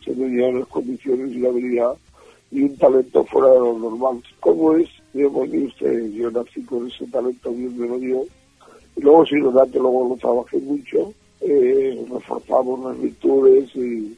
se 0.03 0.13
dieron 0.13 0.59
las 0.59 0.69
condiciones 0.69 1.31
y 1.31 1.39
la 1.39 1.49
habilidad 1.49 1.93
y 2.49 2.63
un 2.63 2.77
talento 2.77 3.25
fuera 3.25 3.49
de 3.49 3.59
lo 3.59 3.77
normal. 3.77 4.23
¿Cómo 4.39 4.75
es? 4.77 4.89
Yo, 5.13 5.29
usted, 5.29 6.11
yo 6.11 6.31
nací 6.31 6.61
con 6.63 6.87
ese 6.87 7.05
talento, 7.07 7.51
bien 7.51 7.77
me 7.77 7.87
lo 7.87 7.99
dio. 7.99 8.25
Y 8.95 9.01
luego, 9.01 9.25
sí, 9.25 9.39
verdad 9.41 9.69
que 9.69 9.79
luego 9.79 10.09
lo 10.09 10.15
trabajé 10.15 10.57
mucho 10.59 11.13
eh, 11.41 12.05
reforzamos 12.11 12.79
las 12.85 13.01
virtudes 13.01 13.75
y 13.75 14.17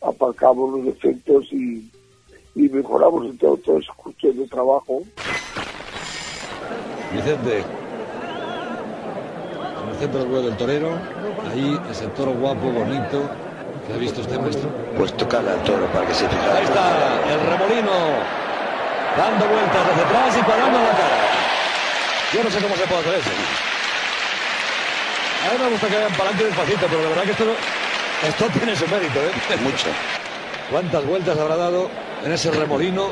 aparcamos 0.00 0.72
los 0.74 0.84
defectos 0.86 1.46
y, 1.52 1.90
y 2.54 2.68
mejoramos 2.68 3.26
en 3.26 3.38
todo, 3.38 3.56
todo 3.58 3.78
ese 3.78 3.90
cuestión 3.96 4.36
de 4.38 4.46
trabajo. 4.46 5.02
Vicente, 7.12 7.58
en 9.82 9.88
el 9.90 9.96
centro 9.96 10.20
del 10.20 10.28
ruedo 10.28 10.46
del 10.46 10.56
torero, 10.56 10.90
ahí 11.50 11.78
es 11.90 12.02
el 12.02 12.10
toro 12.10 12.32
guapo, 12.34 12.70
bonito, 12.70 13.22
que 13.86 13.92
ha 13.94 13.96
visto 13.96 14.20
este 14.20 14.38
maestro. 14.38 14.68
Pues 14.96 15.12
tocarle 15.16 15.50
al 15.50 15.62
toro 15.64 15.86
para 15.92 16.06
que 16.06 16.14
se 16.14 16.28
fije. 16.28 16.50
Ahí 16.50 16.64
está 16.64 17.32
el 17.32 17.40
remolino, 17.40 17.92
dando 19.16 19.48
vueltas 19.48 19.88
desde 19.88 20.02
atrás 20.02 20.36
y 20.38 20.42
parando 20.42 20.78
la 20.78 20.90
cara. 20.90 21.16
Yo 22.32 22.42
no 22.42 22.50
sé 22.50 22.60
cómo 22.60 22.74
se 22.74 22.86
puede 22.86 23.00
hacer 23.00 23.14
eso. 23.14 23.30
A 25.46 25.52
mí 25.52 25.58
me 25.62 25.70
gusta 25.70 25.86
que 25.86 25.94
vayan 25.94 26.10
para 26.12 26.30
adelante 26.30 26.44
despacito, 26.44 26.86
pero 26.88 27.02
la 27.02 27.08
verdad 27.10 27.22
que 27.22 27.30
esto, 27.30 27.44
esto 28.26 28.46
tiene 28.58 28.74
su 28.74 28.88
mérito, 28.88 29.20
¿eh? 29.20 29.56
Mucho. 29.62 29.88
¿Cuántas 30.70 31.06
vueltas 31.06 31.38
habrá 31.38 31.56
dado 31.56 31.88
en 32.24 32.32
ese 32.32 32.50
remolino 32.50 33.10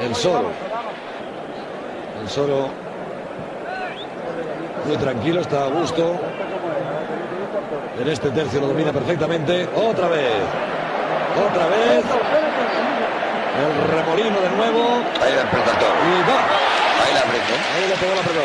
el 0.00 0.14
Soro? 0.14 0.52
El 2.22 2.28
Soro 2.28 2.70
muy 4.86 4.96
tranquilo, 4.96 5.40
está 5.40 5.64
a 5.64 5.68
gusto. 5.68 6.16
En 8.00 8.08
este 8.08 8.30
tercio 8.30 8.60
lo 8.60 8.68
domina 8.68 8.92
perfectamente. 8.92 9.68
Otra 9.74 10.08
vez. 10.08 10.32
Otra 11.36 11.66
vez. 11.66 12.04
El 13.58 13.96
remolino 13.96 14.40
de 14.40 14.50
nuevo. 14.56 15.02
Ahí 15.20 15.34
la 15.34 15.42
apretó 15.42 15.66
Y 15.66 16.30
va. 16.30 16.38
Ahí 17.02 17.12
la 17.12 17.20
apretó. 17.20 17.54
Ahí 17.74 17.88
le 17.88 17.96
pegó 17.96 18.14
la 18.14 18.20
apretó. 18.20 18.40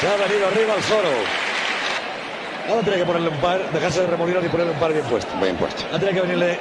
Se 0.00 0.06
ha 0.06 0.16
venido 0.16 0.46
arriba 0.46 0.74
el 0.76 0.82
Soro. 0.84 1.45
Ahora 2.68 2.82
tiene 2.82 2.98
que 2.98 3.04
ponerle 3.04 3.28
un 3.28 3.36
par, 3.36 3.70
dejarse 3.70 4.00
de 4.00 4.06
remolinar 4.08 4.44
y 4.44 4.48
ponerle 4.48 4.72
un 4.72 4.78
par 4.78 4.92
bien 4.92 5.04
puesto. 5.04 5.30
Bien 5.40 5.56
puesto. 5.56 5.84
Ahora 5.86 5.98
tiene 5.98 6.14
que 6.14 6.20
venirle, 6.20 6.58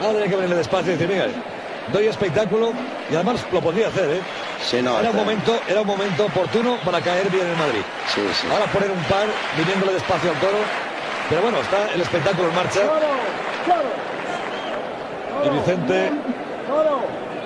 ahora 0.00 0.12
tiene 0.12 0.28
que 0.28 0.36
venirle 0.36 0.56
despacio 0.56 0.92
y 0.92 0.96
decir, 0.96 1.08
mira, 1.08 1.26
doy 1.92 2.06
espectáculo 2.06 2.72
y 3.10 3.14
además 3.14 3.44
lo 3.52 3.60
podría 3.60 3.88
hacer, 3.88 4.10
¿eh? 4.10 4.20
Sí, 4.64 4.80
no, 4.82 4.98
era, 4.98 5.10
un 5.10 5.16
momento, 5.16 5.58
era 5.68 5.80
un 5.80 5.86
momento 5.86 6.26
oportuno 6.26 6.78
para 6.84 7.00
caer 7.00 7.28
bien 7.30 7.46
en 7.46 7.58
Madrid. 7.58 7.82
Sí, 8.14 8.20
sí. 8.40 8.46
Ahora 8.50 8.66
poner 8.66 8.90
un 8.90 9.02
par, 9.04 9.26
viniéndole 9.56 9.92
despacio 9.94 10.30
al 10.30 10.36
toro. 10.36 10.58
Pero 11.28 11.42
bueno, 11.42 11.58
está 11.58 11.92
el 11.92 12.00
espectáculo 12.00 12.48
en 12.48 12.54
marcha. 12.54 12.80
Y 15.44 15.48
Vicente 15.50 16.10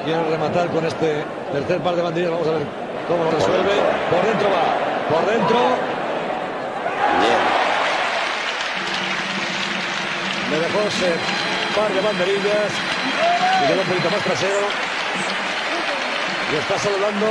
quiere 0.04 0.22
rematar 0.30 0.68
con 0.68 0.84
este 0.84 1.24
tercer 1.52 1.78
par 1.80 1.96
de 1.96 2.02
banderillas. 2.02 2.32
Vamos 2.32 2.48
a 2.48 2.52
ver 2.52 2.62
cómo 3.08 3.24
lo 3.24 3.30
resuelve. 3.30 3.72
Por 4.10 4.22
dentro 4.24 4.48
va, 4.50 5.16
por 5.16 5.32
dentro. 5.32 5.58
Bien. 7.20 7.60
Le 10.50 10.58
dejó 10.58 10.80
ese 10.80 11.12
par 11.76 11.92
de 11.94 12.00
banderillas 12.00 12.72
y 13.62 13.66
quedó 13.68 13.80
un 13.80 13.86
poquito 13.86 14.10
más 14.10 14.24
trasero. 14.24 14.60
Y 16.52 16.56
está 16.56 16.78
saludando 16.78 17.26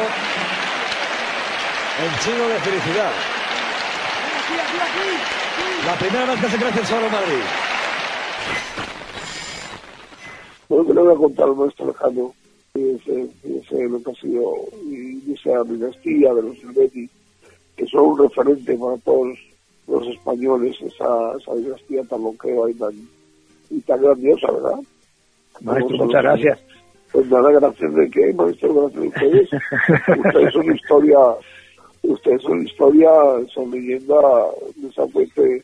el 1.99 2.19
chino 2.23 2.47
de 2.47 2.59
felicidad. 2.59 3.11
La 5.85 5.95
primera 5.95 6.25
vez 6.25 6.39
que 6.39 6.49
se 6.49 6.57
crece 6.57 6.79
el 6.79 6.85
solo 6.85 7.09
Madrid. 7.09 7.43
Bueno, 10.69 10.85
que 10.85 10.93
le 10.93 11.01
voy 11.01 11.13
a 11.13 11.17
contar 11.17 11.45
al 11.49 11.55
maestro 11.55 11.85
Alejandro, 11.85 12.33
ese, 12.73 13.89
lo 13.89 14.03
que 14.03 14.11
ha 14.11 14.15
sido, 14.15 14.53
y 14.85 15.33
esa 15.33 15.63
dinastía 15.63 16.33
de 16.33 16.41
los 16.43 16.57
Silvetti, 16.57 17.09
que 17.75 17.85
son 17.87 18.05
un 18.05 18.19
referente 18.19 18.77
para 18.77 18.97
todos 18.97 19.37
los 19.89 20.07
españoles 20.07 20.75
esa, 20.81 21.33
esa 21.37 21.55
dinastía 21.55 22.03
tan 22.03 22.23
longeva 22.23 22.69
y 22.69 22.73
tan, 22.75 22.93
y 23.69 23.79
tan 23.81 24.01
grandiosa, 24.01 24.51
¿verdad? 24.51 24.79
Maestro, 25.61 25.97
muchas 25.97 26.23
gracias. 26.23 26.59
Pues 27.11 27.27
nada, 27.27 27.51
gracias 27.51 27.93
de 27.95 28.09
qué, 28.11 28.33
maestro, 28.33 28.73
gracias 28.73 29.01
de 29.01 29.07
ustedes. 29.07 29.49
ustedes 30.25 30.53
son 30.53 30.75
historia, 30.75 31.17
Ustedes 32.01 32.41
son 32.41 32.65
historia, 32.65 33.09
son 33.53 33.71
leyenda, 33.71 34.15
de 34.75 34.87
esa 34.87 35.05
fuente 35.07 35.63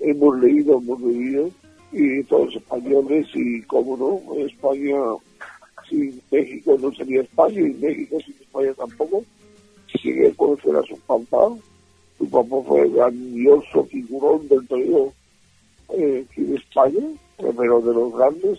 hemos 0.00 0.38
leído, 0.40 0.78
hemos 0.78 1.00
leído, 1.00 1.50
y 1.92 2.22
todos 2.24 2.46
los 2.46 2.56
españoles, 2.56 3.26
y 3.34 3.62
cómo 3.62 3.96
no, 3.96 4.34
España 4.44 4.96
sin 5.88 6.20
México 6.30 6.76
no 6.80 6.90
sería 6.92 7.20
España, 7.20 7.60
y 7.60 7.74
México 7.74 8.16
sin 8.24 8.34
España 8.34 8.72
tampoco. 8.74 9.24
Sigue 10.02 10.32
conocer 10.34 10.74
a 10.76 10.82
su 10.82 10.98
papá, 11.00 11.54
su 12.18 12.28
papá 12.30 12.56
fue 12.66 12.88
grandioso 12.88 13.84
figurón 13.84 14.46
del 14.48 14.66
torneo 14.66 15.12
eh, 15.90 16.24
aquí 16.30 16.42
de 16.42 16.56
España, 16.56 17.00
primero 17.36 17.80
de 17.80 17.92
los 17.94 18.14
grandes, 18.16 18.58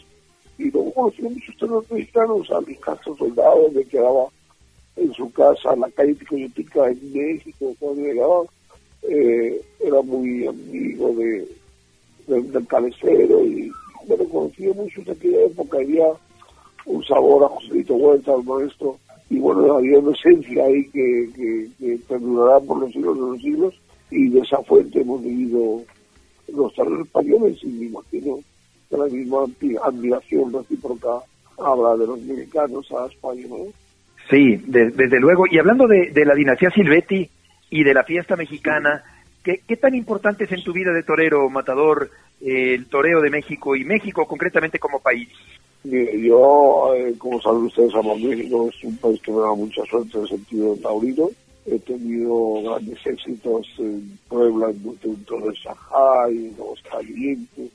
y 0.57 0.71
luego 0.71 0.91
conoció 0.93 1.29
muchos 1.29 1.57
toreros 1.57 1.89
mexicanos, 1.91 2.49
a 2.51 2.61
mi 2.61 2.75
casa 2.75 3.03
soldado, 3.17 3.63
donde 3.63 3.85
quedaba 3.85 4.25
en 4.95 5.11
su 5.13 5.31
casa, 5.31 5.73
en 5.73 5.81
la 5.81 5.89
calle 5.91 6.15
Ticoyotica, 6.15 6.89
en 6.89 7.13
México, 7.13 7.73
cuando 7.79 8.01
llegaba, 8.03 8.43
eh, 9.03 9.61
era 9.79 10.01
muy 10.01 10.47
amigo 10.47 11.13
de, 11.15 11.47
de- 12.27 12.41
del 12.43 12.67
cabecero 12.67 13.43
y 13.43 13.71
me 14.07 14.17
lo 14.17 14.25
conocía 14.29 14.73
mucho 14.73 15.01
en 15.01 15.11
aquella 15.11 15.41
época, 15.45 15.77
había 15.79 16.07
un 16.85 17.03
sabor 17.03 17.43
a 17.43 17.47
Joselito 17.49 17.95
Huerta, 17.95 18.33
al 18.33 18.43
maestro, 18.43 18.97
y 19.29 19.39
bueno, 19.39 19.77
había 19.77 19.99
una 19.99 20.15
esencia 20.15 20.63
ahí 20.65 20.85
que, 20.89 21.29
que, 21.35 21.67
que 21.79 21.99
perdurará 22.07 22.59
por 22.59 22.79
los 22.79 22.91
siglos 22.91 23.15
de 23.15 23.21
los 23.21 23.41
siglos, 23.41 23.81
y 24.11 24.29
de 24.29 24.39
esa 24.39 24.61
fuente 24.63 25.01
hemos 25.01 25.23
vivido 25.23 25.81
los 26.53 26.73
toreros 26.75 27.05
españoles, 27.07 27.57
y 27.63 27.67
me 27.67 27.85
imagino 27.87 28.39
que 28.89 28.97
la 28.97 29.05
misma 29.05 29.37
admi- 29.39 29.79
admiración 29.83 30.53
recíproca 30.53 31.09
habla 31.57 31.95
de 31.97 32.05
los 32.07 32.21
mexicanos 32.21 32.91
a 32.91 33.07
España, 33.07 33.45
¿no? 33.49 33.57
Sí, 34.29 34.57
de- 34.67 34.91
desde 34.91 35.19
luego. 35.19 35.45
Y 35.49 35.57
hablando 35.57 35.87
de, 35.87 36.11
la 36.25 36.35
dinastía 36.35 36.69
Silvetti 36.71 37.29
y 37.69 37.83
de 37.83 37.93
la 37.93 38.03
fiesta 38.03 38.35
mexicana, 38.35 39.03
¿qué, 39.43 39.61
qué 39.67 39.75
tan 39.77 39.95
importante 39.95 40.43
es 40.45 40.51
en 40.51 40.63
tu 40.63 40.71
vida 40.73 40.91
de 40.93 41.03
torero, 41.03 41.49
matador, 41.49 42.09
eh, 42.41 42.73
el 42.75 42.85
toreo 42.87 43.21
de 43.21 43.29
México 43.29 43.75
y 43.75 43.83
México 43.85 44.25
concretamente 44.27 44.79
como 44.79 44.99
país? 44.99 45.29
Mire, 45.85 46.19
yo, 46.19 46.95
eh, 46.95 47.13
como 47.19 47.39
saben 47.41 47.65
ustedes, 47.65 47.93
amo 47.93 48.15
México, 48.15 48.69
es 48.69 48.83
un 48.83 48.97
país 48.97 49.21
que 49.21 49.31
me 49.31 49.39
da 49.39 49.53
mucha 49.53 49.83
suerte 49.85 50.17
en 50.17 50.23
el 50.23 50.29
sentido 50.29 50.75
taurino. 50.77 51.29
He 51.67 51.77
tenido 51.77 52.63
grandes 52.63 53.05
éxitos 53.05 53.67
en 53.77 54.17
Puebla, 54.27 54.71
en 54.71 54.83
Montevideo 54.83 55.39
de 55.41 55.53
Shanghai, 55.53 56.47
en 56.47 56.55
Aguascalientes. 56.55 57.71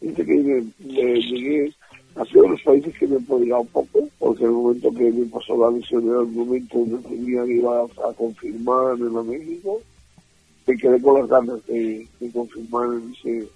Desde 0.00 0.24
que 0.24 0.36
me, 0.36 0.62
me 0.86 1.20
llegué, 1.20 1.74
ha 2.16 2.24
sido 2.24 2.44
de 2.44 2.48
los 2.48 2.62
países 2.62 2.98
que 2.98 3.06
me 3.06 3.16
he 3.16 3.20
podido 3.20 3.60
un 3.60 3.66
poco, 3.66 4.08
porque 4.18 4.44
el 4.44 4.52
momento 4.52 4.90
que 4.94 5.10
me 5.10 5.26
pasó 5.26 5.54
la 5.58 5.76
lesión 5.76 6.08
era 6.08 6.20
el 6.20 6.28
momento 6.28 6.78
donde 6.78 7.08
tenía 7.08 7.44
que 7.44 7.52
ir 7.52 7.66
a, 7.66 8.08
a 8.08 8.12
confirmar 8.14 8.96
en 8.96 9.28
México. 9.28 9.82
Me 10.66 10.76
quedé 10.78 11.02
con 11.02 11.20
las 11.20 11.28
ganas 11.28 11.66
de, 11.66 12.08
de 12.20 12.30
confirmar 12.32 12.88
en, 12.94 13.12
ese, 13.12 13.48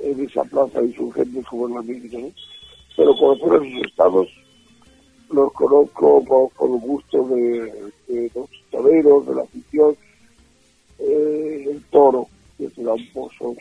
en 0.00 0.24
esa 0.24 0.42
plaza 0.44 0.80
de 0.80 0.86
insurgentes 0.86 1.46
como 1.46 1.68
en 1.68 1.74
la 1.74 1.82
México. 1.82 2.18
Pero 2.96 3.14
conocer 3.16 3.52
a 3.52 3.58
sus 3.58 3.86
estados 3.86 4.28
los 5.30 5.52
conozco 5.52 6.22
por, 6.24 6.50
por 6.50 6.68
gusto 6.80 7.26
de, 7.28 7.92
los 8.34 8.48
toreros, 8.70 9.26
de 9.26 9.34
la 9.34 9.42
afición, 9.42 9.96
eh, 10.98 11.66
el 11.70 11.82
toro, 11.90 12.28
que 12.58 12.68
te 12.68 12.82
da 12.82 12.92
un 12.92 13.06
pozo 13.12 13.54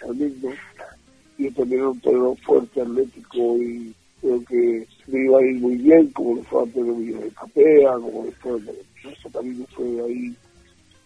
y 1.37 1.49
también 1.51 1.83
un 1.83 1.99
torero 2.01 2.35
fuerte, 2.45 2.81
atlético, 2.81 3.57
y 3.57 3.93
creo 4.19 4.43
que 4.45 4.87
me 5.07 5.25
iba 5.25 5.39
a 5.39 5.41
ir 5.41 5.59
muy 5.59 5.75
bien, 5.77 6.07
como 6.09 6.35
lo 6.35 6.43
fue 6.43 6.63
antes 6.63 6.85
de 6.85 6.91
Villa 6.91 7.17
de 7.19 7.29
Capea, 7.29 7.93
como 7.93 8.25
después 8.25 8.65
de 8.65 8.73
esto 9.11 9.29
también 9.31 9.65
fue 9.75 9.85
ahí 10.01 10.35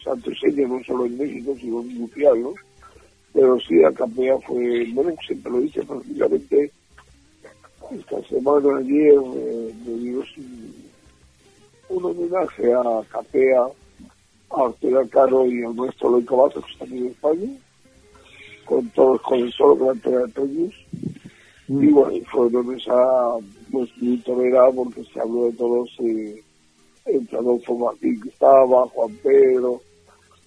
santo 0.03 0.32
seña, 0.36 0.67
no 0.67 0.84
solo 0.84 1.05
en 1.05 1.17
México, 1.17 1.55
sino 1.60 1.82
en 1.82 2.00
mundial. 2.00 2.44
Pero 3.34 3.60
sí, 3.62 3.84
a 3.84 3.91
Capea 3.91 4.38
fue, 4.39 4.86
bueno, 4.94 5.13
siempre 5.25 5.51
lo 5.51 5.59
dice 5.61 5.83
prácticamente, 5.83 6.72
esta 7.91 8.21
semana 8.24 8.77
ayer 8.77 9.13
eh, 9.13 9.74
me 9.85 9.93
dio 9.98 10.19
un, 10.19 10.75
un 11.89 12.05
homenaje 12.05 12.74
a 12.74 13.03
Capea, 13.09 13.61
a 14.50 14.55
Ortega 14.55 15.07
Caro 15.09 15.45
y 15.45 15.63
al 15.63 15.75
nuestro 15.75 16.09
Loy 16.09 16.25
Cabato, 16.25 16.61
que 16.61 16.71
está 16.71 16.85
aquí 16.85 16.98
en 16.98 17.07
España, 17.07 17.50
con 18.65 18.89
todos, 18.89 19.21
con 19.21 19.39
el 19.39 19.51
solo 19.51 19.75
gran 19.75 20.00
de 20.00 20.27
premios. 20.29 20.74
Y 21.67 21.87
bueno, 21.87 22.25
fue 22.31 22.48
una 22.48 22.61
mesa 22.61 22.93
pues 23.71 23.89
muy 23.98 24.17
torera 24.17 24.69
porque 24.75 25.03
se 25.03 25.19
habló 25.19 25.45
de 25.45 25.53
todos, 25.53 25.89
eh, 26.00 26.43
entre 27.05 27.37
Adolfo 27.37 27.75
Martín 27.75 28.21
que 28.21 28.29
estaba, 28.29 28.87
Juan 28.87 29.15
Pedro, 29.24 29.81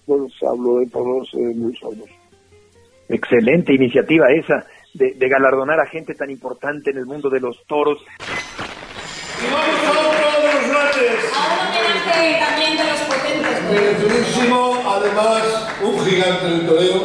bueno, 0.07 0.27
se 0.39 0.47
habló 0.47 0.79
de 0.79 0.87
todos 0.87 1.29
eh, 1.33 1.53
muy 1.55 1.75
solos. 1.75 2.09
Excelente 3.09 3.73
iniciativa 3.73 4.31
esa 4.31 4.65
de, 4.93 5.13
de 5.13 5.29
galardonar 5.29 5.79
a 5.79 5.85
gente 5.87 6.15
tan 6.15 6.29
importante 6.29 6.91
en 6.91 6.97
el 6.97 7.05
mundo 7.05 7.29
de 7.29 7.39
los 7.39 7.57
toros. 7.67 7.99
Y 9.39 9.53
vamos 9.53 9.79
a 9.85 9.91
otro 9.91 10.27
de 10.41 10.53
los 10.53 10.67
grandes. 10.67 11.31
A 11.33 11.37
un 11.53 11.77
homenaje 11.77 12.39
también 12.39 12.77
de 12.77 12.83
los 12.83 12.99
potentes. 13.01 13.55
Merecidísimo, 13.71 14.81
además, 14.85 15.43
un 15.81 16.05
gigante 16.05 16.45
del 16.45 16.67
toreo, 16.67 17.03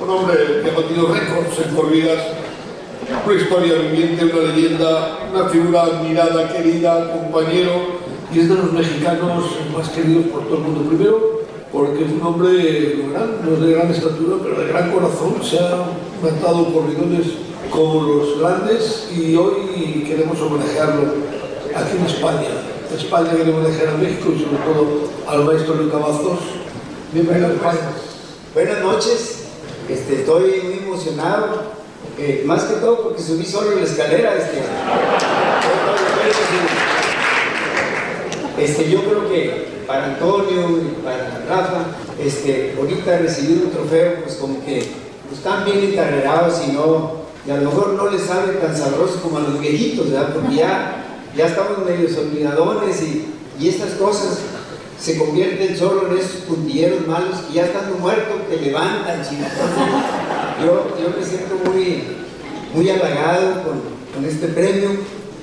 un 0.00 0.10
hombre 0.10 0.36
que 0.62 0.70
ha 0.70 0.74
batido 0.74 1.14
récords 1.14 1.58
en 1.64 1.76
corridas, 1.76 2.22
una 3.24 3.34
historia 3.34 3.74
viviente, 3.74 4.24
una 4.24 4.52
leyenda, 4.52 5.18
una 5.32 5.48
figura 5.48 5.82
admirada, 5.82 6.52
querida, 6.52 7.12
compañero, 7.12 7.98
y 8.32 8.40
es 8.40 8.48
de 8.48 8.54
los 8.54 8.72
mexicanos 8.72 9.56
más 9.76 9.88
queridos 9.90 10.26
por 10.26 10.42
todo 10.44 10.56
el 10.56 10.62
mundo. 10.62 10.88
Primero, 10.88 11.40
porque 11.72 12.04
es 12.04 12.10
un 12.10 12.22
hombre 12.22 12.96
gran, 13.12 13.44
no 13.44 13.54
es 13.54 13.60
de 13.60 13.72
gran 13.72 13.90
estatura, 13.90 14.36
pero 14.42 14.60
de 14.60 14.68
gran 14.68 14.90
corazón, 14.90 15.42
se 15.42 15.58
ha 15.58 15.84
matado 16.22 16.72
corridones 16.72 17.26
como 17.70 18.02
los 18.02 18.40
grandes 18.40 19.08
y 19.14 19.36
hoy 19.36 20.04
queremos 20.06 20.40
homenajearlo 20.40 21.02
aquí 21.74 21.96
en 21.96 22.06
España. 22.06 22.48
En 22.90 22.98
España 22.98 23.30
queremos 23.30 23.64
homenajear 23.64 23.94
a 23.94 23.96
México 23.98 24.32
y 24.34 24.42
sobre 24.42 24.58
todo 24.64 25.08
al 25.28 25.44
maestro 25.44 25.74
Luis 25.74 25.92
Cavazos. 25.92 26.38
Bienvenido 27.12 27.48
a 27.48 27.52
España. 27.52 27.90
Buenas 28.52 28.80
noches, 28.80 29.44
este, 29.88 30.14
estoy 30.20 30.60
muy 30.64 30.78
emocionado, 30.78 31.62
eh, 32.18 32.42
más 32.44 32.64
que 32.64 32.74
todo 32.80 33.02
porque 33.04 33.22
subí 33.22 33.44
solo 33.44 33.76
la 33.76 33.82
escalera. 33.82 34.34
Este, 34.34 34.62
este, 38.58 38.90
yo 38.90 39.04
creo 39.04 39.28
que 39.28 39.68
para 39.86 40.06
Antonio 40.06 40.78
y 40.78 41.04
para 41.04 41.44
Rafa, 41.48 41.84
este, 42.20 42.74
ahorita 42.76 43.18
recibir 43.18 43.62
un 43.64 43.70
trofeo, 43.70 44.24
pues 44.24 44.34
como 44.36 44.64
que 44.64 45.07
están 45.32 45.64
bien 45.64 45.78
encarrerados 45.78 46.60
y 46.66 46.72
no, 46.72 47.18
y 47.46 47.50
a 47.50 47.56
lo 47.56 47.70
mejor 47.70 47.94
no 47.94 48.10
les 48.10 48.22
sabe 48.22 48.54
tan 48.54 48.76
sabroso 48.76 49.20
como 49.22 49.38
a 49.38 49.40
los 49.40 49.60
viejitos, 49.60 50.10
¿verdad? 50.10 50.34
Porque 50.34 50.56
ya, 50.56 51.04
ya 51.36 51.46
estamos 51.46 51.84
medio 51.84 52.08
olvidadones 52.18 53.02
y, 53.02 53.34
y 53.58 53.68
estas 53.68 53.92
cosas 53.92 54.38
se 55.00 55.16
convierten 55.16 55.76
solo 55.76 56.08
en 56.08 56.18
esos 56.18 56.42
puntilleros 56.42 57.06
malos 57.06 57.38
que 57.48 57.54
ya 57.54 57.66
estando 57.66 57.96
muertos 57.98 58.48
te 58.48 58.56
levantan, 58.60 59.22
chicos. 59.22 59.46
Yo, 60.60 60.88
yo 61.00 61.16
me 61.16 61.24
siento 61.24 61.54
muy, 61.64 62.02
muy 62.74 62.90
halagado 62.90 63.62
con, 63.62 63.80
con 64.14 64.24
este 64.28 64.48
premio. 64.48 64.90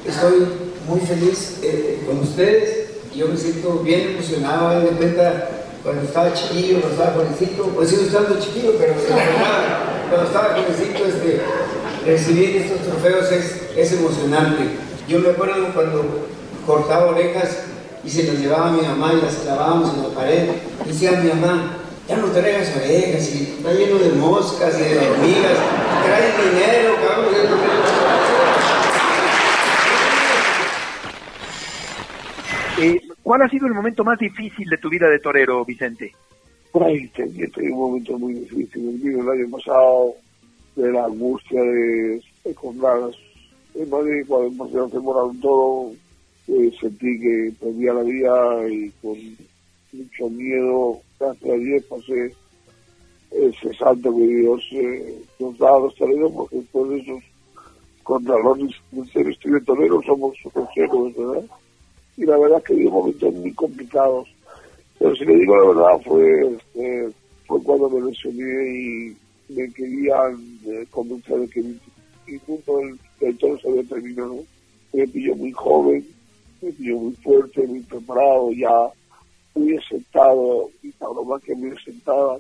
Estoy 0.06 0.46
muy 0.88 1.00
feliz 1.00 1.60
eh, 1.64 2.04
con 2.06 2.20
ustedes. 2.20 2.90
Yo 3.16 3.30
me 3.30 3.38
siento 3.38 3.80
bien 3.80 4.10
emocionado. 4.10 4.82
De 4.82 4.88
cuenta 4.88 5.55
cuando 5.86 6.02
estaba 6.02 6.34
chiquillo, 6.34 6.82
cuando 6.82 6.90
estaba 6.90 7.12
jovencito, 7.14 7.64
pues 7.66 7.90
sigo 7.90 8.02
estando 8.02 8.40
chiquillo, 8.40 8.74
pero 8.80 8.96
cuando 10.10 10.28
estaba 10.28 10.56
jovencito, 10.56 11.06
este, 11.06 11.42
recibir 12.04 12.58
estos 12.58 12.82
trofeos 12.88 13.32
es, 13.32 13.92
emocionante. 13.94 14.64
Yo 15.08 15.20
me 15.20 15.30
acuerdo 15.30 15.68
cuando 15.76 16.26
cortaba 16.66 17.12
orejas 17.12 17.60
y 18.04 18.10
se 18.10 18.24
las 18.24 18.40
llevaba 18.40 18.70
a 18.70 18.72
mi 18.72 18.82
mamá 18.82 19.14
y 19.14 19.22
las 19.24 19.36
clavábamos 19.36 19.94
en 19.94 20.04
la 20.04 20.10
pared. 20.10 20.50
Y 20.86 20.88
decía 20.88 21.12
mi 21.22 21.30
mamá, 21.30 21.78
ya 22.10 22.18
no 22.18 22.28
traigas 22.30 22.76
orejas 22.76 23.30
y 23.36 23.56
está 23.60 23.72
lleno 23.72 24.00
de 24.00 24.10
moscas 24.14 24.74
y 24.80 24.84
de 24.84 25.08
hormigas, 25.08 25.58
trae 26.04 26.50
dinero, 26.50 26.96
cabrón. 27.08 27.36
Eh, 32.78 33.15
¿Cuál 33.26 33.42
ha 33.42 33.50
sido 33.50 33.66
el 33.66 33.74
momento 33.74 34.04
más 34.04 34.20
difícil 34.20 34.70
de 34.70 34.78
tu 34.78 34.88
vida 34.88 35.10
de 35.10 35.18
torero, 35.18 35.66
Vicente? 35.66 36.14
Ahí 36.80 37.08
tenía 37.08 37.48
tenía 37.48 37.74
un 37.74 37.80
momento 37.80 38.20
muy 38.20 38.36
difícil 38.36 39.02
el 39.04 39.28
año 39.28 39.50
pasado, 39.50 40.14
de 40.76 40.92
la 40.92 41.06
angustia 41.06 41.60
de, 41.60 42.22
comprar 42.54 43.00
en 43.74 43.90
Madrid, 43.90 44.26
cuando 44.28 44.70
se 44.70 44.96
demoraron 44.96 45.40
todo, 45.40 45.92
eh, 46.50 46.72
sentí 46.80 47.20
que 47.20 47.52
perdía 47.60 47.94
la 47.94 48.04
vida 48.04 48.70
y 48.70 48.92
con 49.02 49.18
mucho 49.92 50.30
miedo, 50.30 51.00
hasta 51.14 51.52
ayer 51.52 51.84
pasé 51.90 52.32
ese 53.32 53.74
salto 53.74 54.16
que 54.16 54.28
Dios 54.28 54.62
eh, 54.74 55.24
nos 55.40 55.58
da 55.58 55.76
a 55.76 55.80
los 55.80 55.96
toreros, 55.96 56.32
porque 56.32 56.58
de 56.58 57.00
esos 57.00 57.24
contralores 58.04 58.76
del 58.92 59.12
ser 59.12 59.28
estudio 59.28 59.64
torero 59.64 60.00
somos 60.04 60.38
héroes, 60.76 61.18
¿verdad? 61.18 61.46
Y 62.18 62.26
la 62.26 62.38
verdad 62.38 62.64
que 62.64 62.74
viví 62.74 62.90
momentos 62.90 63.34
muy 63.34 63.54
complicados 63.54 64.28
Pero 65.00 65.16
si 65.16 65.26
le 65.26 65.36
digo 65.36 65.56
la 65.56 65.68
verdad, 65.68 66.02
fue, 66.06 66.56
este, 66.56 67.10
fue 67.46 67.62
cuando 67.64 67.90
me 67.90 68.10
lesioné 68.10 68.72
y 68.72 69.18
me 69.50 69.72
querían 69.74 70.60
eh, 70.66 70.86
convencer 70.90 71.40
de 71.40 71.48
que 71.50 71.62
mi, 71.62 71.80
mi 72.28 72.38
punto 72.40 72.80
del, 73.20 73.38
toro 73.38 73.60
se 73.60 73.70
había 73.70 73.84
terminado. 73.84 74.44
Me 74.94 75.08
pilló 75.08 75.36
muy 75.36 75.52
joven, 75.52 76.06
me 76.62 76.72
pilló 76.72 76.98
muy 76.98 77.14
fuerte, 77.16 77.68
muy 77.68 77.82
preparado, 77.82 78.52
ya 78.54 78.90
muy 79.54 79.80
sentado, 79.90 80.70
mi 80.82 80.92
tauromaquia 80.94 81.56
muy 81.56 81.78
sentada, 81.84 82.38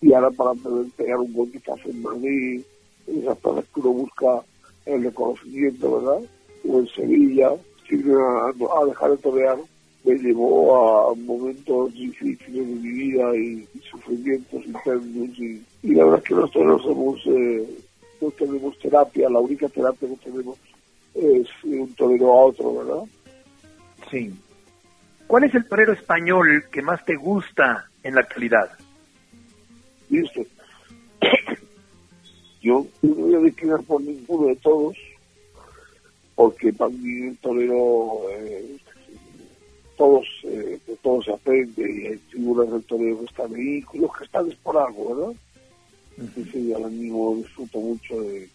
y 0.00 0.12
ahora 0.12 0.30
para 0.30 0.54
poder 0.54 0.86
pegar 0.96 1.18
un 1.18 1.32
buen 1.32 1.50
café 1.50 1.90
en 1.90 2.02
Madrid, 2.02 2.62
esas 3.06 3.38
cosas 3.38 3.64
que 3.72 3.80
uno 3.80 3.90
busca 3.90 4.42
el 4.86 5.04
reconocimiento, 5.04 6.00
¿verdad? 6.00 6.28
O 6.68 6.78
en 6.78 6.88
Sevilla, 6.88 7.52
sin 7.88 8.10
a, 8.10 8.48
a 8.48 8.84
dejar 8.86 9.10
de 9.10 9.16
torear, 9.18 9.58
me 10.04 10.14
llevó 10.14 11.10
a 11.10 11.14
momentos 11.14 11.92
difíciles 11.92 12.66
de 12.66 12.74
mi 12.74 12.88
vida 12.88 13.36
y, 13.36 13.68
y 13.74 13.80
sufrimientos 13.88 14.64
internos 14.66 15.38
y, 15.38 15.62
y 15.82 15.94
la 15.94 16.04
verdad 16.04 16.20
es 16.20 16.28
que 16.28 16.34
nosotros 16.34 16.82
hemos, 16.86 17.20
eh, 17.26 17.68
no 18.20 18.30
tenemos 18.32 18.78
terapia, 18.78 19.28
la 19.28 19.38
única 19.38 19.68
terapia 19.68 20.08
que 20.08 20.30
tenemos 20.30 20.58
es 21.14 21.48
un 21.64 21.94
torero 21.94 22.32
a 22.32 22.44
otro, 22.46 22.74
¿verdad? 22.74 23.02
Sí. 24.10 24.34
¿Cuál 25.26 25.44
es 25.44 25.54
el 25.54 25.66
torero 25.66 25.92
español 25.92 26.64
que 26.70 26.82
más 26.82 27.04
te 27.04 27.16
gusta 27.16 27.88
en 28.02 28.14
la 28.14 28.22
actualidad? 28.22 28.70
¿Viste? 30.08 30.46
Yo 32.62 32.86
no 33.02 33.14
voy 33.14 33.34
a 33.34 33.38
declinar 33.38 33.82
por 33.82 34.00
ninguno 34.00 34.48
de 34.48 34.56
todos, 34.56 34.96
porque 36.42 36.72
para 36.72 36.90
mí 36.90 37.28
el 37.28 37.36
torero, 37.38 38.22
eh, 38.32 38.76
todos, 39.96 40.26
eh, 40.42 40.76
de 40.84 40.96
todos 40.96 41.26
se 41.26 41.32
aprende 41.32 41.82
y 41.88 42.06
hay 42.08 42.18
figuras 42.18 42.68
del 42.68 42.82
torero 42.82 43.20
que 43.20 43.24
están 43.26 43.54
ahí, 43.54 43.84
los 43.94 44.16
que 44.16 44.24
están 44.24 44.48
es 44.50 44.56
por 44.56 44.76
algo, 44.76 45.14
¿verdad? 45.14 45.36
Entonces 46.18 46.66
yo 46.66 46.76
ahora 46.76 46.88
mismo 46.88 47.36
disfruto 47.36 47.78
mucho 47.78 48.20
de, 48.22 48.48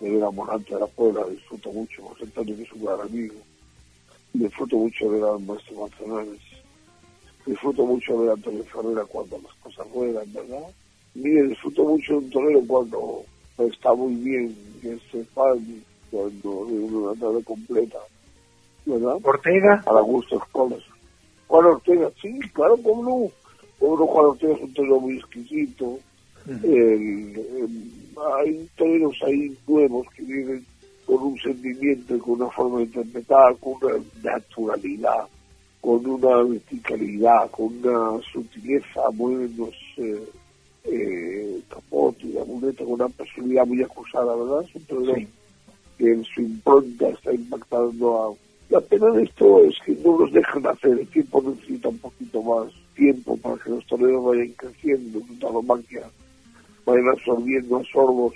de 0.00 0.10
ver 0.10 0.24
a 0.24 0.30
Morante 0.30 0.72
de 0.72 0.80
la 0.80 0.86
Puebla, 0.86 1.26
disfruto 1.28 1.70
mucho, 1.72 2.02
José 2.04 2.24
Antonio 2.24 2.56
que 2.56 2.62
es 2.62 2.72
un 2.72 2.84
gran 2.86 3.00
amigo, 3.02 3.34
disfruto 4.32 4.76
mucho 4.78 5.10
de 5.10 5.20
ver 5.20 5.28
a 5.28 5.38
Maestro 5.38 5.76
Manzanares, 5.76 6.40
disfruto 7.44 7.84
mucho 7.84 8.12
de 8.14 8.18
ver 8.20 8.30
a 8.30 8.32
Antonio 8.32 8.64
Ferreira 8.64 9.04
cuando 9.04 9.38
las 9.42 9.54
cosas 9.56 9.86
ruedan, 9.92 10.32
¿verdad? 10.32 10.68
Mire, 11.16 11.48
disfruto 11.48 11.84
mucho 11.84 12.12
de 12.12 12.18
un 12.18 12.30
torero 12.30 12.62
cuando 12.66 13.24
está 13.58 13.92
muy 13.92 14.14
bien, 14.14 14.56
que 14.80 14.96
fan, 15.34 15.84
cuando 16.16 16.66
de 16.66 16.74
una 16.74 17.20
tarde 17.20 17.44
completa, 17.44 17.98
¿verdad? 18.86 19.16
Ortega. 19.22 19.82
A 19.86 19.92
la 19.92 20.00
gusto 20.00 20.36
escolas. 20.36 20.80
Juan 21.46 21.66
Ortega, 21.66 22.10
sí, 22.20 22.38
claro, 22.52 22.76
como 22.78 23.02
no. 23.02 23.30
Juan 23.78 24.26
Ortega 24.26 24.54
es 24.54 24.62
un 24.62 24.74
torero 24.74 25.00
muy 25.00 25.18
exquisito. 25.18 25.98
El- 26.48 27.36
el- 27.36 27.92
hay 28.38 28.68
toreros 28.76 29.16
ahí 29.26 29.56
nuevos 29.66 30.06
que 30.16 30.22
vienen 30.22 30.64
con 31.04 31.22
un 31.22 31.38
sentimiento 31.38 32.16
y 32.16 32.18
con 32.18 32.34
una 32.40 32.50
forma 32.50 32.78
de 32.78 32.84
interpretar, 32.84 33.56
con 33.58 33.74
una 33.82 34.04
naturalidad, 34.22 35.24
con 35.80 36.06
una 36.06 36.42
verticalidad, 36.42 37.50
con 37.50 37.66
una 37.84 38.20
sutileza, 38.32 39.00
mueven 39.12 39.54
los 39.56 39.74
eh, 39.98 40.22
eh, 40.84 41.60
capotes 41.68 42.24
y 42.24 42.32
la 42.32 42.44
muleta 42.44 42.84
con 42.84 42.94
una 42.94 43.08
personalidad 43.08 43.66
muy 43.66 43.82
acusada, 43.82 44.34
¿verdad? 44.36 44.64
Es 44.68 44.74
un 44.76 44.82
torero 44.84 45.14
que 45.98 46.12
en 46.12 46.24
su 46.24 46.40
impronta 46.40 47.08
está 47.08 47.32
impactando 47.32 48.22
a... 48.22 48.34
La 48.68 48.80
pena 48.80 49.10
de 49.12 49.22
esto 49.22 49.64
es 49.64 49.76
que 49.84 49.92
no 50.04 50.18
nos 50.18 50.32
dejan 50.32 50.66
hacer, 50.66 50.98
el 50.98 51.06
tiempo 51.08 51.42
necesita 51.42 51.88
un 51.88 51.98
poquito 51.98 52.42
más 52.42 52.72
tiempo 52.96 53.36
para 53.36 53.56
que 53.62 53.70
los 53.70 53.86
toreros 53.86 54.24
vayan 54.24 54.52
creciendo 54.56 55.18
en 55.20 55.26
su 55.26 55.34
tauromaquia, 55.34 56.02
vayan 56.84 57.08
absorbiendo 57.10 57.76
a 57.76 57.84
sorbos 57.84 58.34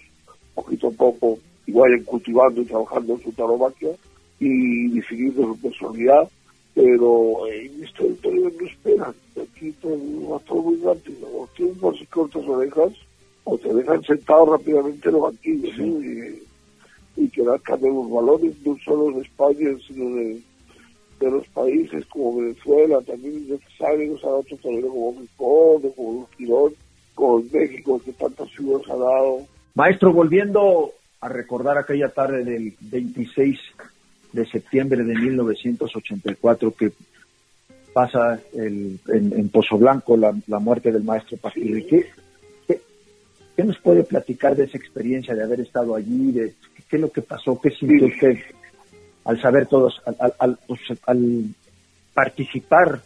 poquito 0.55 0.89
a 0.89 0.93
poco 0.93 1.39
y 1.67 1.73
vayan 1.73 2.05
cultivando 2.05 2.61
y 2.61 2.65
trabajando 2.67 3.15
en 3.15 3.23
su 3.23 3.33
tauromaquia 3.33 3.91
y 4.39 4.89
definiendo 4.89 5.43
su 5.43 5.61
personalidad, 5.61 6.29
pero 6.75 7.47
en 7.49 7.85
esto 7.85 8.05
del 8.05 8.17
torero 8.17 8.51
no 8.59 8.67
esperan, 8.67 9.15
aquí 9.41 9.73
todo 9.83 10.31
va 10.31 10.39
todo 10.41 10.63
muy 10.63 10.77
rápido, 10.77 11.27
o 11.27 11.49
tiempos 11.57 12.01
y 12.01 12.07
cortas 12.07 12.47
orejas, 12.47 12.93
o 13.45 13.59
te 13.59 13.75
dejan 13.75 14.03
sentado 14.05 14.47
rápidamente 14.47 15.09
en 15.09 15.15
los 15.15 15.23
banquillos, 15.23 15.77
¿sí? 15.77 15.83
y, 15.83 16.50
y 17.25 17.29
que 17.29 17.43
dan 17.43 17.61
los 17.83 18.11
valores 18.11 18.55
no 18.65 18.77
solo 18.85 19.17
de 19.17 19.23
España, 19.23 19.69
sino 19.87 20.17
de, 20.17 20.41
de 21.21 21.31
los 21.31 21.47
países 21.49 22.05
como 22.07 22.37
Venezuela, 22.41 23.01
también 23.03 23.37
es 23.45 23.49
necesario 23.61 24.13
usar 24.15 24.31
otro 24.33 24.57
torero 24.57 24.89
como 24.89 25.17
Ricón, 25.21 25.93
como 25.95 26.29
Quirón, 26.37 26.73
como 27.15 27.43
México, 27.53 28.01
que 28.05 28.13
tantas 28.13 28.51
figuras 28.53 28.89
ha 28.91 28.97
dado. 28.97 29.47
Maestro, 29.75 30.13
volviendo 30.13 30.93
a 31.21 31.29
recordar 31.29 31.77
aquella 31.79 32.09
tarde 32.09 32.45
del 32.45 32.75
26 32.81 33.59
de 34.33 34.47
septiembre 34.47 35.05
de 35.05 35.15
1984 35.15 36.73
que 36.73 36.93
pasa 37.93 38.41
el- 38.55 38.99
en, 39.09 39.33
en 39.39 39.49
Pozo 39.49 39.77
Blanco 39.77 40.17
la, 40.17 40.35
la 40.47 40.59
muerte 40.59 40.93
del 40.93 41.03
maestro 41.03 41.37
Paquirri. 41.37 41.85
¿Qué, 41.87 42.07
qué, 42.67 42.81
qué 43.57 43.65
nos 43.65 43.79
puede 43.79 44.05
platicar 44.05 44.57
de 44.57 44.65
esa 44.65 44.79
experiencia 44.79 45.35
de 45.35 45.43
haber 45.43 45.61
estado 45.61 45.95
allí? 45.97 46.31
De, 46.33 46.55
¿Qué 46.91 46.97
es 46.97 47.03
lo 47.03 47.11
que 47.13 47.23
pasó? 47.23 47.59
¿Qué 47.61 47.71
sintió 47.71 48.07
usted 48.09 48.37
al 49.25 49.41
saber 49.41 49.67
todos, 49.69 50.01
al, 50.07 50.17
al- 50.19 50.35
al- 50.39 50.59
pues, 50.67 50.81
al 51.07 51.45
participar 52.15 53.03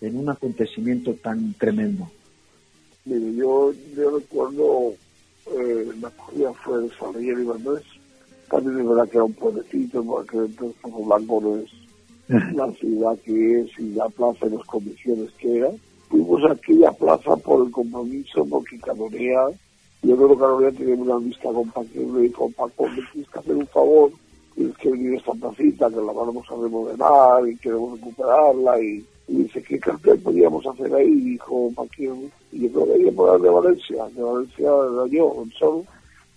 en 0.00 0.16
un 0.18 0.30
acontecimiento 0.30 1.12
tan 1.14 1.52
tremendo? 1.54 2.10
Mire, 3.04 3.34
yo, 3.36 3.72
yo 3.96 4.18
recuerdo 4.18 4.94
eh, 5.52 5.86
la 6.00 6.10
corrida 6.10 6.52
fue 6.64 6.82
de 6.82 6.90
San 6.98 7.16
Miguel 7.16 7.40
y 7.40 7.44
Valdés. 7.44 7.84
También 8.50 8.78
es 8.80 8.88
verdad 8.88 9.08
que 9.08 9.16
era 9.16 9.24
un 9.24 9.32
pueblecito, 9.34 10.02
porque 10.04 10.36
entonces 10.38 10.76
Pozo 10.80 11.04
Blanco 11.04 11.40
no 11.40 11.56
es 11.58 11.70
la 12.54 12.70
ciudad 12.72 13.16
que 13.24 13.60
es 13.60 13.78
y 13.78 13.90
la 13.94 14.08
plaza 14.08 14.46
y 14.46 14.50
las 14.50 14.64
condiciones 14.66 15.30
que 15.38 15.58
era. 15.58 15.70
Fuimos 16.08 16.42
a 16.44 16.52
aquella 16.52 16.92
plaza 16.92 17.36
por 17.36 17.66
el 17.66 17.72
compromiso, 17.72 18.44
porque 18.48 18.78
Canorea, 18.78 19.48
yo 20.06 20.16
creo 20.16 20.28
que 20.28 20.36
Canorea 20.36 20.72
tenía 20.72 20.94
una 20.94 21.18
vista 21.18 21.48
Paquero 21.74 22.22
y 22.22 22.30
con 22.30 22.52
Paco, 22.52 22.88
me 22.88 23.02
tienes 23.12 23.30
que 23.30 23.38
hacer 23.38 23.56
un 23.56 23.66
favor, 23.66 24.10
tienes 24.54 24.76
que 24.76 24.90
venir 24.90 25.14
esta 25.14 25.32
placita 25.32 25.88
que 25.88 25.96
la 25.96 26.12
vamos 26.12 26.46
a 26.50 26.54
remodelar 26.54 27.48
y 27.48 27.56
queremos 27.56 27.98
recuperarla 27.98 28.80
y, 28.80 29.04
y 29.28 29.36
dice, 29.42 29.62
¿qué 29.62 29.78
cartel 29.78 30.18
podíamos 30.20 30.66
hacer 30.66 30.94
ahí? 30.94 31.12
Dijo 31.12 31.70
Paquero, 31.74 32.16
y 32.52 32.60
yo 32.60 32.72
creo 32.72 32.94
que 32.94 33.04
que 33.04 33.12
poner 33.12 33.40
de 33.40 33.50
Valencia, 33.50 34.04
de 34.14 34.22
Valencia 34.22 34.66
era 34.66 35.06
yo, 35.08 35.42
el 35.44 35.52
solo, 35.52 35.84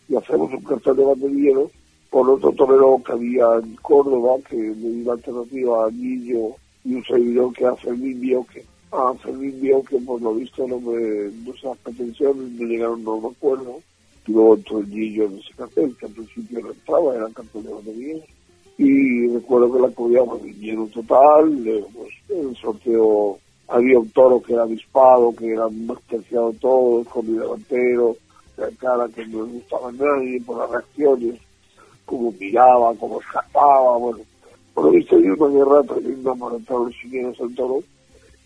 y 0.08 0.16
hacemos 0.16 0.52
un 0.52 0.64
cartel 0.64 0.96
de 0.96 1.06
banderilleros 1.06 1.72
por 2.10 2.30
otro 2.30 2.52
torero 2.54 3.02
que 3.06 3.12
había 3.12 3.56
en 3.62 3.76
Córdoba, 3.76 4.38
que 4.50 4.56
le 4.56 4.74
dio 4.74 5.06
la 5.06 5.14
alternativa 5.14 5.86
a 5.86 5.92
Niño 5.92 6.56
y 6.84 6.96
un 6.96 7.04
servidor 7.04 7.54
que 7.54 7.66
hace 7.66 7.90
el 7.90 8.02
Niño, 8.02 8.46
que 8.52 8.66
a 8.92 9.14
Fermín 9.16 9.60
vio 9.62 9.84
que 9.84 9.98
por 9.98 10.22
lo 10.22 10.34
visto 10.36 10.66
el 10.66 10.74
hombre, 10.74 11.32
nuestras 11.46 11.78
pretensiones 11.80 12.52
no 12.54 12.66
llegaron 12.66 13.06
a 13.06 13.12
un 13.12 13.34
acuerdo. 13.34 13.82
Luego 14.28 14.56
entró 14.56 14.80
el 14.80 14.90
Niño 14.90 15.24
en 15.26 15.40
ese 15.40 15.54
cartel, 15.56 15.96
que 16.00 16.06
al 16.06 16.12
principio 16.12 16.60
no 16.62 16.72
entraba, 16.72 17.16
era 17.16 17.28
el 17.28 17.34
cartel 17.34 17.64
de 17.64 17.74
banderilleros. 17.74 18.30
Y 18.78 19.28
recuerdo 19.28 19.74
que 19.74 19.82
la 19.82 19.90
corrida 19.90 20.26
fue 20.26 20.40
dinero 20.40 20.88
total, 20.94 21.68
eh, 21.68 21.84
el 22.30 22.56
sorteo 22.56 23.40
había 23.68 24.00
un 24.00 24.10
toro 24.12 24.42
que 24.42 24.54
era 24.54 24.64
avispado, 24.64 25.36
que 25.36 25.52
era 25.52 25.68
más 25.70 26.02
terciado 26.04 26.54
todo, 26.54 27.04
con 27.06 27.32
mi 27.32 27.38
delantero, 27.38 28.16
la 28.58 28.70
cara 28.80 29.08
que 29.10 29.26
no 29.28 29.46
le 29.46 29.54
gustaba 29.54 29.90
a 29.90 29.92
nadie 29.92 30.42
por 30.42 30.58
las 30.58 30.70
reacciones, 30.70 31.40
cómo 32.06 32.34
miraba, 32.40 32.94
cómo 32.96 33.20
escapaba, 33.20 33.98
bueno. 33.98 34.20
Por 34.74 34.86
lo 34.86 34.92
visto 34.92 35.18
dio 35.18 35.36
una 35.36 35.54
guerra 35.54 35.84
tremenda 35.84 36.36
para 36.36 36.56
entrar 36.56 36.80
los 36.80 36.94
chilenos 36.96 37.40
al 37.42 37.54
toro. 37.56 37.84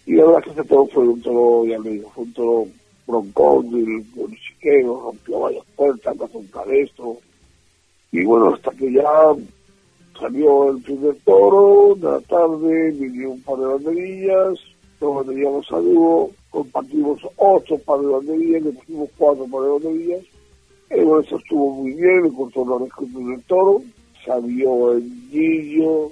Y 0.05 0.13
la 0.13 0.25
verdad 0.25 0.43
que 0.43 0.49
ese 0.51 0.63
toro 0.65 0.85
fue 0.87 1.07
un 1.07 1.21
toro, 1.21 1.65
ya 1.65 1.79
le 1.79 1.91
digo, 1.91 2.09
fue 2.13 2.23
un 2.25 2.33
toro 2.33 2.67
broncón, 3.07 3.71
del- 3.71 4.03
con 4.13 4.31
los 4.31 4.39
chiqueros, 4.39 5.01
rompió 5.03 5.39
varias 5.39 5.65
puertas, 5.75 6.17
pasó 6.17 6.37
un 6.39 6.47
cabestro. 6.47 7.17
Y 8.11 8.23
bueno, 8.25 8.53
hasta 8.53 8.71
que 8.71 8.91
ya 8.91 9.33
salió 10.19 10.69
el 10.71 10.81
primer 10.81 11.15
toro, 11.25 11.95
de 11.95 12.07
la 12.11 12.19
tarde, 12.21 12.91
dio 12.91 13.31
un 13.31 13.41
par 13.41 13.57
de 13.57 13.65
banderillas, 13.65 14.59
nos 15.01 15.15
banderíamos 15.15 15.71
a 15.71 15.77
dúo, 15.79 16.31
compartimos 16.49 17.19
ocho 17.37 17.77
par 17.79 17.99
de 17.99 18.07
banderillas, 18.07 18.61
le 18.63 18.71
pusimos 18.73 19.09
cuatro 19.17 19.45
par 19.47 19.61
de 19.63 19.69
banderillas, 19.69 20.23
y 20.91 21.01
bueno, 21.01 21.19
eso 21.21 21.37
estuvo 21.37 21.71
muy 21.75 21.91
bien, 21.93 22.23
le 22.23 22.31
cortó 22.31 22.65
la 22.65 22.75
oreja 22.75 23.01
el 23.01 23.07
primer 23.13 23.41
toro, 23.47 23.81
salió 24.25 24.93
el 24.93 25.03
Gillo, 25.31 26.11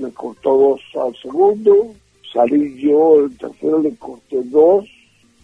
le 0.00 0.10
cortó 0.12 0.56
dos 0.56 0.80
al 1.04 1.14
segundo, 1.16 1.88
salí 2.32 2.80
yo, 2.80 3.20
el 3.24 3.36
tercero 3.36 3.80
le 3.80 3.94
corté 3.96 4.42
dos, 4.44 4.84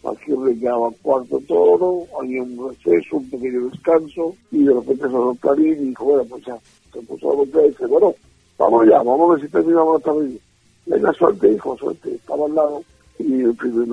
aquí 0.05 0.33
quedaba 0.61 0.91
cuarto 1.03 1.41
toro, 1.47 2.07
había 2.21 2.43
un 2.43 2.71
receso, 2.71 3.17
un 3.17 3.31
pequeño 3.31 3.69
descanso, 3.69 4.35
y 4.51 4.65
de 4.65 4.75
repente 4.75 5.05
sonó 5.05 5.35
Clarín 5.37 5.73
y 5.73 5.89
dijo, 5.89 6.05
bueno, 6.05 6.25
pues 6.25 6.45
ya, 6.45 6.59
se 6.93 7.01
puso 7.03 7.33
a 7.33 7.35
voltear 7.37 7.65
y 7.65 7.69
dice, 7.69 7.87
bueno, 7.87 8.15
vamos 8.59 8.87
ya, 8.87 8.99
vamos 8.99 9.31
a 9.31 9.35
ver 9.35 9.45
si 9.45 9.53
terminamos 9.53 10.01
la 10.01 10.13
tarde. 10.13 10.39
la 10.87 11.13
suerte, 11.13 11.49
dijo 11.49 11.77
suerte, 11.77 12.15
estaba 12.15 12.47
al 12.47 12.55
lado 12.55 12.85
y 13.19 13.43
el 13.43 13.55
primer 13.55 13.89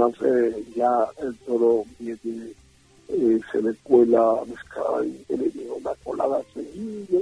ya 0.75 1.07
el 1.21 1.35
toro 1.45 1.83
viene, 1.99 2.51
eh, 3.09 3.39
se 3.51 3.61
le 3.61 3.73
cuela 3.83 4.19
a 4.19 5.03
y 5.03 5.37
le 5.37 5.49
dio 5.49 5.75
una 5.75 5.91
colada 6.03 6.41
seguida 6.53 7.19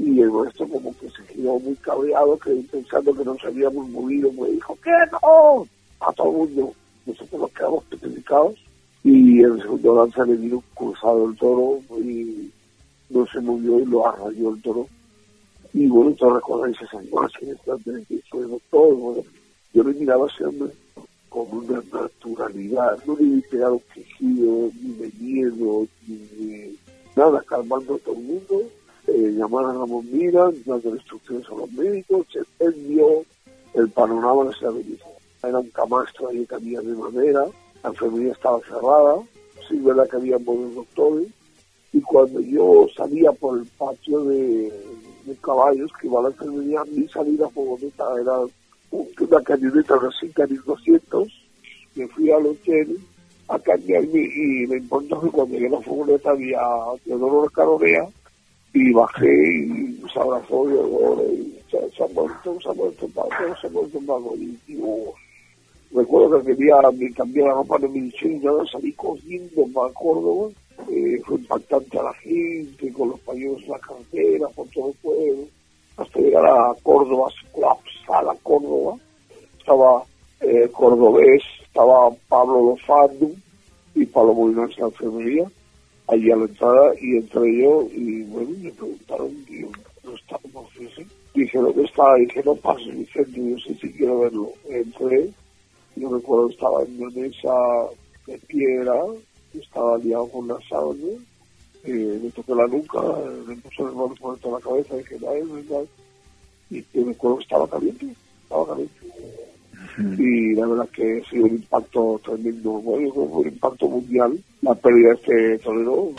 y 0.00 0.20
el 0.20 0.30
maestro 0.30 0.66
como 0.66 0.96
que 0.98 1.10
se 1.10 1.22
quedó 1.24 1.58
muy 1.58 1.76
cabreado 1.76 2.38
que 2.38 2.52
pensando 2.72 3.14
que 3.14 3.24
nos 3.24 3.44
habíamos 3.44 3.86
movido 3.90 4.32
me 4.32 4.48
dijo 4.48 4.76
que 4.82 4.90
no 5.12 5.66
a 6.00 6.12
todo 6.12 6.30
el 6.30 6.36
mundo 6.36 6.72
nosotros 7.04 7.40
nos 7.40 7.50
quedamos 7.50 7.84
petrificados 7.84 8.54
y 9.04 9.42
el 9.42 9.60
segundo 9.60 9.94
lanza 9.96 10.24
le 10.24 10.36
dio 10.36 10.62
cruzado 10.74 11.28
el 11.28 11.36
toro 11.36 11.80
y 12.02 12.50
no 13.10 13.26
se 13.26 13.40
movió 13.40 13.80
y 13.80 13.86
lo 13.86 14.06
arrayó 14.06 14.54
el 14.54 14.62
toro. 14.62 14.86
Y 15.72 15.86
bueno, 15.86 16.12
todas 16.12 16.42
cosas 16.42 16.76
esas 16.80 17.04
imágenes 17.04 17.56
también 17.64 18.04
que 18.06 18.20
todo, 18.70 19.24
yo 19.72 19.84
le 19.84 19.94
miraba 19.94 20.28
siempre 20.36 20.68
con 21.28 21.46
una 21.50 21.82
naturalidad, 21.92 22.98
no 23.06 23.16
le 23.16 23.24
vi 23.24 23.40
pegar 23.42 23.72
quejido, 23.94 24.70
ni 24.82 24.92
de 24.94 25.12
miedo, 25.18 25.86
ni 26.06 26.16
de 26.16 26.74
nada, 27.16 27.42
calmando 27.46 27.94
a 27.94 27.98
todo 27.98 28.16
el 28.16 28.22
mundo, 28.22 28.62
eh, 29.12 29.32
llamar 29.36 29.64
a 29.64 29.72
Ramón 29.72 30.06
Mira, 30.10 30.50
dando 30.64 30.94
instrucciones 30.94 31.46
a 31.48 31.54
los 31.54 31.72
médicos, 31.72 32.26
él 32.58 32.74
vio 32.88 33.24
el 33.74 33.88
panorama 33.90 34.44
de 34.44 34.50
esa 34.50 34.70
belleza. 34.70 35.06
Era 35.42 35.58
un 35.58 35.70
camastro 35.70 36.28
ahí 36.28 36.46
que 36.46 36.54
había 36.54 36.80
de 36.80 36.94
madera, 36.94 37.46
la 37.82 37.90
enfermería 37.90 38.32
estaba 38.32 38.60
cerrada, 38.60 39.16
sí, 39.68 39.78
verdad 39.78 40.08
que 40.08 40.16
había 40.16 40.36
buenos 40.38 40.74
doctores, 40.74 41.28
y 41.92 42.00
cuando 42.02 42.40
yo 42.40 42.86
salía 42.96 43.32
por 43.32 43.58
el 43.58 43.66
patio 43.78 44.24
de, 44.24 44.72
caballos 45.40 45.90
que 46.00 46.08
iba 46.08 46.18
a 46.18 46.24
la 46.24 46.28
enfermería, 46.30 46.84
mi 46.84 47.06
salida 47.08 47.48
favorita 47.50 48.04
era 48.20 48.40
una 48.90 49.42
camioneta 49.44 49.94
de 49.96 50.56
200, 50.66 51.28
me 51.94 52.08
fui 52.08 52.30
al 52.30 52.46
hotel 52.46 52.98
a 53.48 53.58
cambiarme 53.58 54.20
y 54.20 54.66
me 54.66 54.76
importó 54.76 55.20
que 55.20 55.30
cuando 55.30 55.54
llegué 55.54 55.68
a 55.68 55.70
la 55.70 55.80
furgoneta 55.80 56.30
había 56.30 56.60
Teodoro 57.04 57.48
Caronea 57.50 58.08
y 58.72 58.92
bajé 58.92 59.64
y 59.64 60.02
se 60.12 60.20
abrazó 60.20 60.68
y, 60.70 61.60
se, 61.70 62.02
ha 62.02 62.06
muerto, 62.08 62.58
se 62.60 62.68
ha 62.68 62.72
muerto 62.72 63.06
se 63.60 63.66
ha 63.66 63.70
muerto 63.70 64.00
Paco 64.06 64.34
y, 64.36 64.58
y 64.68 64.78
recuerdo 65.92 66.42
que 66.42 66.56
quería 66.56 66.76
cambiar 67.14 67.48
la 67.48 67.54
ropa 67.54 67.78
de 67.78 67.88
mi 67.88 68.10
yo 68.40 68.64
salí 68.66 68.92
corriendo 68.92 69.66
para 69.74 69.92
Córdoba 69.92 70.50
eh, 70.88 71.20
fue 71.24 71.36
impactante 71.36 71.98
a 71.98 72.04
la 72.04 72.14
gente, 72.14 72.92
con 72.92 73.10
los 73.10 73.20
pañuelos 73.20 73.62
en 73.62 73.70
la 73.70 73.78
carretera, 73.78 74.48
por 74.48 74.68
todo 74.68 74.88
el 74.88 74.94
pueblo, 74.94 75.44
hasta 75.96 76.18
llegar 76.20 76.46
a 76.46 76.74
Córdoba, 76.82 77.28
a 78.08 78.22
la 78.22 78.34
Córdoba, 78.42 78.96
estaba 79.58 80.04
eh, 80.40 80.68
Cordobés, 80.72 81.42
estaba 81.62 82.10
Pablo 82.28 82.70
Lofando 82.70 83.30
y 83.94 84.06
Pablo 84.06 84.34
Molina 84.34 84.64
en 84.64 84.70
la 84.78 84.86
enfermería, 84.86 85.50
allí 86.10 86.30
a 86.30 86.36
la 86.36 86.44
entrada, 86.44 86.92
y 87.00 87.16
entré 87.16 87.62
yo, 87.62 87.86
y 87.92 88.22
bueno, 88.24 88.50
me 88.60 88.70
preguntaron, 88.72 89.30
y 89.48 89.60
yo 89.62 89.68
no 90.04 90.14
estaba, 90.14 90.40
no 90.52 90.66
sé, 90.76 91.06
dije, 91.34 91.58
¿dónde 91.58 91.84
está? 91.84 92.14
Dije, 92.14 92.42
no 92.44 92.54
pases, 92.56 92.98
Vicente, 92.98 93.50
yo 93.50 93.58
sé 93.58 93.74
si 93.80 93.92
quiero 93.92 94.20
verlo. 94.20 94.52
Entré, 94.68 95.30
yo 95.96 96.14
recuerdo 96.14 96.50
estaba 96.50 96.82
en 96.82 97.02
una 97.02 97.10
mesa 97.14 97.54
de 98.26 98.38
piedra, 98.38 98.94
estaba 99.54 99.98
liado 99.98 100.28
con 100.28 100.48
la 100.48 100.58
sábana, 100.68 101.12
eh, 101.84 102.20
me 102.22 102.30
toqué 102.30 102.54
la 102.54 102.66
nuca, 102.66 103.00
me 103.46 103.56
puse 103.56 103.82
el 103.82 103.92
mano 103.92 104.14
por 104.20 104.38
toda 104.38 104.58
la 104.58 104.64
cabeza, 104.64 104.96
dije, 104.96 105.16
ay, 105.28 105.42
verdad, 105.42 105.84
y 106.70 106.84
me 106.94 107.12
acuerdo 107.12 107.38
que 107.38 107.42
estaba 107.44 107.68
caliente, 107.68 108.06
estaba 108.42 108.66
caliente. 108.66 109.39
Y 110.18 110.54
la 110.54 110.66
verdad 110.66 110.88
que 110.88 111.22
ha 111.24 111.30
sido 111.30 111.44
un 111.44 111.50
impacto 111.50 112.20
tremendo, 112.24 112.70
bueno, 112.70 113.10
un 113.12 113.46
impacto 113.46 113.88
mundial, 113.88 114.38
la 114.62 114.74
pérdida 114.74 115.10
de 115.10 115.14
este 115.14 115.58
torero. 115.58 116.12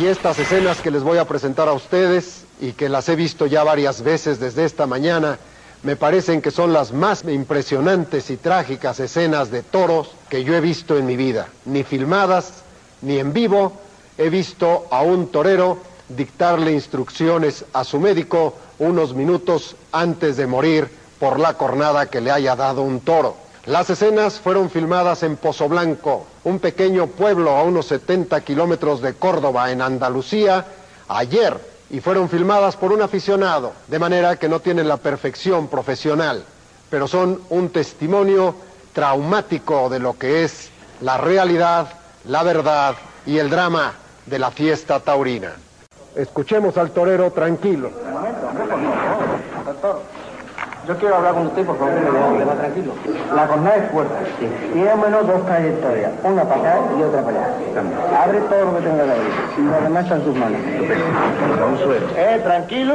Y 0.00 0.06
estas 0.06 0.38
escenas 0.38 0.80
que 0.80 0.90
les 0.90 1.02
voy 1.02 1.18
a 1.18 1.26
presentar 1.26 1.68
a 1.68 1.72
ustedes 1.72 2.44
y 2.60 2.72
que 2.72 2.88
las 2.88 3.08
he 3.08 3.16
visto 3.16 3.46
ya 3.46 3.64
varias 3.64 4.02
veces 4.02 4.38
desde 4.38 4.64
esta 4.64 4.86
mañana, 4.86 5.38
me 5.82 5.96
parecen 5.96 6.42
que 6.42 6.50
son 6.50 6.72
las 6.72 6.92
más 6.92 7.24
impresionantes 7.24 8.30
y 8.30 8.36
trágicas 8.36 9.00
escenas 9.00 9.50
de 9.50 9.62
toros 9.62 10.10
que 10.28 10.44
yo 10.44 10.54
he 10.54 10.60
visto 10.60 10.98
en 10.98 11.06
mi 11.06 11.16
vida, 11.16 11.48
ni 11.64 11.84
filmadas 11.84 12.64
ni 13.02 13.18
en 13.18 13.32
vivo. 13.32 13.72
He 14.18 14.28
visto 14.28 14.86
a 14.90 15.02
un 15.02 15.28
torero 15.28 15.78
dictarle 16.08 16.72
instrucciones 16.72 17.64
a 17.72 17.84
su 17.84 18.00
médico 18.00 18.54
unos 18.78 19.14
minutos 19.14 19.76
antes 19.92 20.36
de 20.36 20.46
morir 20.46 20.88
por 21.18 21.38
la 21.38 21.54
cornada 21.54 22.06
que 22.06 22.20
le 22.20 22.30
haya 22.30 22.56
dado 22.56 22.82
un 22.82 23.00
toro. 23.00 23.36
Las 23.66 23.90
escenas 23.90 24.40
fueron 24.40 24.70
filmadas 24.70 25.22
en 25.22 25.36
Pozo 25.36 25.68
Blanco, 25.68 26.26
un 26.44 26.58
pequeño 26.58 27.06
pueblo 27.06 27.50
a 27.50 27.64
unos 27.64 27.86
70 27.86 28.40
kilómetros 28.40 29.02
de 29.02 29.14
Córdoba, 29.14 29.70
en 29.70 29.82
Andalucía, 29.82 30.64
ayer 31.08 31.58
y 31.90 32.00
fueron 32.00 32.28
filmadas 32.28 32.76
por 32.76 32.92
un 32.92 33.02
aficionado, 33.02 33.72
de 33.86 33.98
manera 33.98 34.36
que 34.36 34.48
no 34.48 34.60
tienen 34.60 34.88
la 34.88 34.98
perfección 34.98 35.68
profesional, 35.68 36.44
pero 36.90 37.08
son 37.08 37.40
un 37.50 37.70
testimonio 37.70 38.54
traumático 38.92 39.88
de 39.88 39.98
lo 39.98 40.18
que 40.18 40.44
es 40.44 40.70
la 41.00 41.16
realidad, 41.16 41.88
la 42.24 42.42
verdad 42.42 42.94
y 43.26 43.38
el 43.38 43.50
drama 43.50 43.94
de 44.26 44.38
la 44.38 44.50
fiesta 44.50 45.00
taurina. 45.00 45.52
Escuchemos 46.14 46.76
al 46.76 46.90
torero 46.90 47.30
tranquilo. 47.30 47.90
Yo 50.88 50.96
quiero 50.96 51.16
hablar 51.16 51.34
con 51.34 51.48
usted, 51.48 51.66
por 51.66 51.76
favor, 51.76 51.92
me 51.92 52.44
va 52.46 52.54
tranquilo. 52.54 52.94
La 53.34 53.46
jornada 53.46 53.76
es 53.76 53.90
fuerte. 53.90 54.14
Tiene 54.72 54.96
menos 54.96 55.26
dos 55.26 55.44
trayectorias, 55.44 56.12
una 56.24 56.44
para 56.44 56.60
acá 56.62 56.78
y 56.98 57.02
otra 57.02 57.20
para 57.20 57.44
allá. 57.44 58.22
Abre 58.24 58.40
todo 58.40 58.64
lo 58.64 58.78
que 58.78 58.84
tenga 58.84 59.04
que 59.04 59.10
abrir. 59.10 59.32
Y 59.58 59.60
lo 59.60 59.80
demás 59.82 60.04
está 60.04 60.16
en 60.16 60.24
sus 60.24 60.34
manos. 60.34 60.58
Un 61.70 61.78
suelo. 61.78 62.06
¿Eh? 62.16 62.40
¿Tranquilo? 62.42 62.94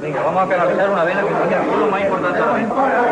Venga, 0.00 0.22
vamos 0.22 0.44
a 0.44 0.48
canalizar 0.50 0.90
una 0.90 1.02
vena 1.02 1.20
que 1.22 1.54
es 1.54 1.78
lo 1.78 1.86
más 1.88 2.02
importante 2.02 2.40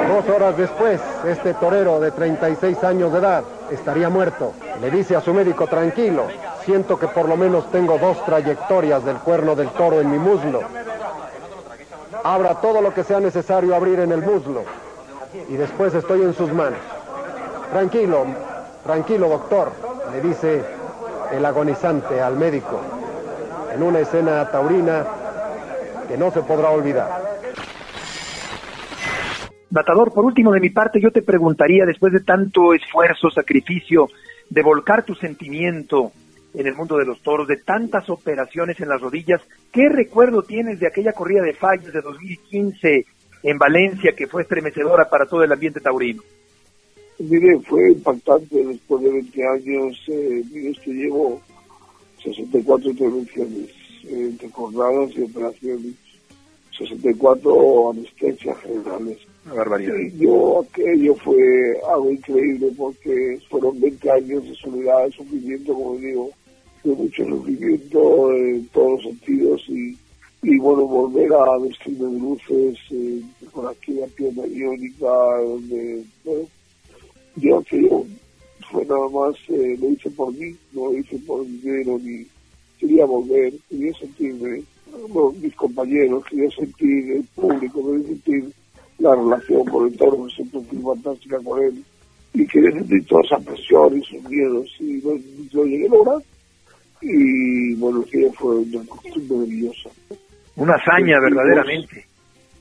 Dos 0.07 0.37
horas 0.37 0.57
después, 0.57 1.01
este 1.27 1.55
torero 1.55 1.99
de 1.99 2.13
36 2.13 2.85
años 2.85 3.13
de 3.13 3.19
edad 3.19 3.43
estaría 3.73 4.11
muerto. 4.11 4.53
Le 4.81 4.93
dice 4.93 5.17
a 5.17 5.21
su 5.21 5.35
médico, 5.35 5.67
tranquilo, 5.67 6.27
siento 6.65 6.97
que 7.01 7.09
por 7.09 7.29
lo 7.29 7.37
menos 7.37 7.69
tengo 7.73 7.99
dos 7.99 8.25
trayectorias 8.25 9.05
del 9.05 9.17
cuerno 9.17 9.57
del 9.57 9.71
toro 9.71 10.01
en 10.01 10.09
mi 10.09 10.19
muslo 10.19 10.61
abra 12.25 12.61
todo 12.61 12.81
lo 12.81 12.93
que 12.93 13.05
sea 13.05 13.21
necesario 13.21 13.75
abrir 13.75 14.01
en 14.01 14.13
el 14.13 14.23
muslo 14.23 14.65
y 15.49 15.55
después 15.55 15.95
estoy 15.95 16.23
en 16.23 16.35
sus 16.35 16.53
manos. 16.53 16.79
Tranquilo, 17.73 18.27
tranquilo 18.85 19.29
doctor, 19.29 19.73
le 20.13 20.21
dice 20.21 20.65
el 21.33 21.45
agonizante 21.45 22.21
al 22.21 22.37
médico 22.37 22.81
en 23.73 23.83
una 23.83 24.01
escena 24.01 24.51
taurina 24.51 25.07
que 26.09 26.17
no 26.17 26.31
se 26.31 26.43
podrá 26.43 26.71
olvidar. 26.71 27.31
Matador, 29.71 30.13
por 30.13 30.25
último 30.25 30.51
de 30.51 30.59
mi 30.59 30.71
parte 30.71 31.01
yo 31.01 31.13
te 31.13 31.23
preguntaría, 31.23 31.87
después 31.87 32.13
de 32.13 32.21
tanto 32.21 32.75
esfuerzo, 32.75 33.31
sacrificio, 33.31 34.09
de 34.49 34.63
volcar 34.63 35.05
tu 35.05 35.15
sentimiento 35.15 36.11
en 36.55 36.67
el 36.67 36.75
mundo 36.75 36.97
de 36.97 37.05
los 37.05 37.21
toros, 37.23 37.47
de 37.47 37.59
tantas 37.59 38.09
operaciones 38.11 38.81
en 38.81 38.89
las 38.89 39.01
rodillas. 39.01 39.41
¿Qué 39.73 39.89
recuerdo 39.89 40.43
tienes 40.43 40.81
de 40.81 40.87
aquella 40.87 41.13
corrida 41.13 41.43
de 41.43 41.55
fallos 41.55 41.93
de 41.93 42.01
2015 42.01 43.07
en 43.43 43.59
Valencia 43.59 44.15
que 44.17 44.27
fue 44.27 44.43
estremecedora 44.43 45.09
para 45.09 45.27
todo 45.27 45.43
el 45.43 45.53
ambiente 45.53 45.81
taurino? 45.81 46.23
Mire, 47.19 47.59
fue 47.61 47.93
impactante 47.93 48.65
después 48.65 49.03
de 49.03 49.13
20 49.13 49.47
años. 49.47 50.03
Eh, 50.09 50.43
mire, 50.51 50.73
que 50.83 50.91
llevo 50.91 51.41
64 52.23 52.91
intervenciones 52.91 53.69
eh, 54.05 54.29
entre 54.31 54.49
jornadas 54.49 55.11
y 55.17 55.23
operaciones, 55.23 55.95
64 56.79 57.91
anestesias 57.91 58.59
generales. 58.61 59.19
Una 59.45 59.55
barbaridad. 59.55 59.95
yo, 60.19 60.63
aquello 60.63 61.15
fue 61.17 61.79
algo 61.93 62.11
increíble 62.11 62.73
porque 62.77 63.39
fueron 63.51 63.81
20 63.81 64.11
años 64.11 64.45
de 64.45 64.55
soledad, 64.55 65.05
de 65.05 65.13
sufrimiento, 65.13 65.75
como 65.75 65.97
digo, 65.97 66.31
de 66.85 66.95
mucho 66.95 67.25
sufrimiento 67.27 68.33
en 68.33 68.67
todos 68.69 68.93
los 68.93 69.03
sentidos 69.03 69.63
y, 69.69 69.97
y 70.43 70.59
bueno, 70.59 70.87
volver 70.87 71.33
a 71.33 71.59
vestirme 71.59 72.11
de 72.11 72.19
luces 72.19 72.79
eh, 72.91 73.23
con 73.53 73.69
aquella 73.69 74.07
pierna 74.09 74.47
iónica, 74.47 75.09
donde, 75.43 76.03
bueno, 76.25 76.49
yo 77.37 77.59
aquello 77.59 78.05
fue 78.71 78.85
nada 78.87 79.09
más, 79.09 79.37
eh, 79.49 79.77
lo 79.81 79.91
hice 79.91 80.11
por 80.11 80.33
mí, 80.33 80.55
no 80.73 80.87
lo 80.87 80.99
hice 80.99 81.19
por 81.19 81.45
dinero, 81.45 81.99
ni 82.03 82.27
quería 82.79 83.05
volver, 83.05 83.53
quería 83.69 83.93
sentirme, 83.99 84.63
mis 85.43 85.55
compañeros, 85.57 86.25
quería 86.27 86.51
sentir 86.51 87.13
el 87.13 87.25
público, 87.35 87.85
quería 87.85 88.07
sentir 88.07 88.53
la 88.99 89.15
relación 89.15 89.65
con 89.67 89.87
el 89.87 89.97
toro, 89.97 90.19
me 90.19 90.31
siento 90.31 90.63
muy 90.73 90.83
fantástica 90.83 91.39
con 91.41 91.63
él, 91.63 91.85
y 92.33 92.47
quería 92.47 92.73
sentir 92.73 93.05
toda 93.07 93.23
esa 93.23 93.39
presión 93.39 93.99
y 93.99 94.05
sus 94.05 94.31
miedos, 94.31 94.71
y 94.79 95.01
lo, 95.01 95.19
lo 95.53 95.65
llegué 95.65 95.87
a 95.87 95.91
lograr 95.91 96.23
y 97.01 97.75
bueno, 97.75 98.05
que 98.05 98.31
fue 98.35 98.57
una 98.57 98.85
costumbre 98.87 99.37
maravillosa. 99.37 99.91
Una 100.57 100.75
hazaña, 100.75 101.19
verdaderamente. 101.21 102.07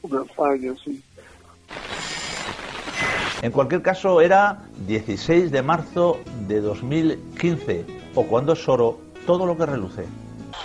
Una 0.02 0.22
hazaña, 0.22 0.74
sí. 0.84 1.02
En 3.42 3.52
cualquier 3.52 3.82
caso, 3.82 4.22
era 4.22 4.60
16 4.88 5.52
de 5.52 5.62
marzo 5.62 6.20
de 6.48 6.60
2015, 6.62 7.86
o 8.16 8.24
cuando 8.26 8.54
es 8.54 8.68
oro, 8.68 9.00
todo 9.26 9.46
lo 9.46 9.58
que 9.58 9.66
reluce. 9.66 10.06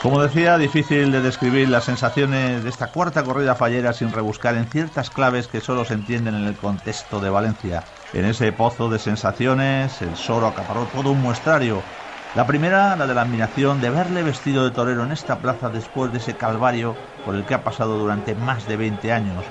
Como 0.02 0.20
decía, 0.22 0.58
difícil 0.58 1.12
de 1.12 1.22
describir 1.22 1.68
las 1.68 1.84
sensaciones 1.84 2.62
de 2.62 2.68
esta 2.68 2.88
cuarta 2.88 3.22
corrida 3.22 3.54
fallera 3.54 3.92
sin 3.92 4.12
rebuscar 4.12 4.54
en 4.56 4.66
ciertas 4.66 5.08
claves 5.08 5.46
que 5.46 5.60
solo 5.60 5.84
se 5.84 5.94
entienden 5.94 6.34
en 6.34 6.44
el 6.44 6.56
contexto 6.56 7.20
de 7.20 7.30
Valencia. 7.30 7.84
En 8.12 8.26
ese 8.26 8.52
pozo 8.52 8.90
de 8.90 8.98
sensaciones, 8.98 10.02
el 10.02 10.14
Soro 10.16 10.46
acaparó 10.46 10.87
todo 10.92 11.10
un 11.10 11.22
muestrario. 11.22 11.82
La 12.35 12.47
primera, 12.47 12.97
la 12.97 13.07
de 13.07 13.14
la 13.14 13.23
admiración 13.23 13.81
de 13.81 13.90
verle 13.90 14.25
vestido 14.25 14.64
de 14.64 14.73
torero 14.73 15.05
en 15.05 15.12
esta 15.12 15.38
plaza 15.38 15.70
después 15.70 16.11
de 16.11 16.18
ese 16.18 16.37
calvario 16.37 16.97
por 17.25 17.37
el 17.37 17.44
que 17.44 17.55
ha 17.55 17.62
pasado 17.62 17.97
durante 17.97 18.35
más 18.35 18.66
de 18.66 18.77
20 18.77 19.12
años. 19.12 19.47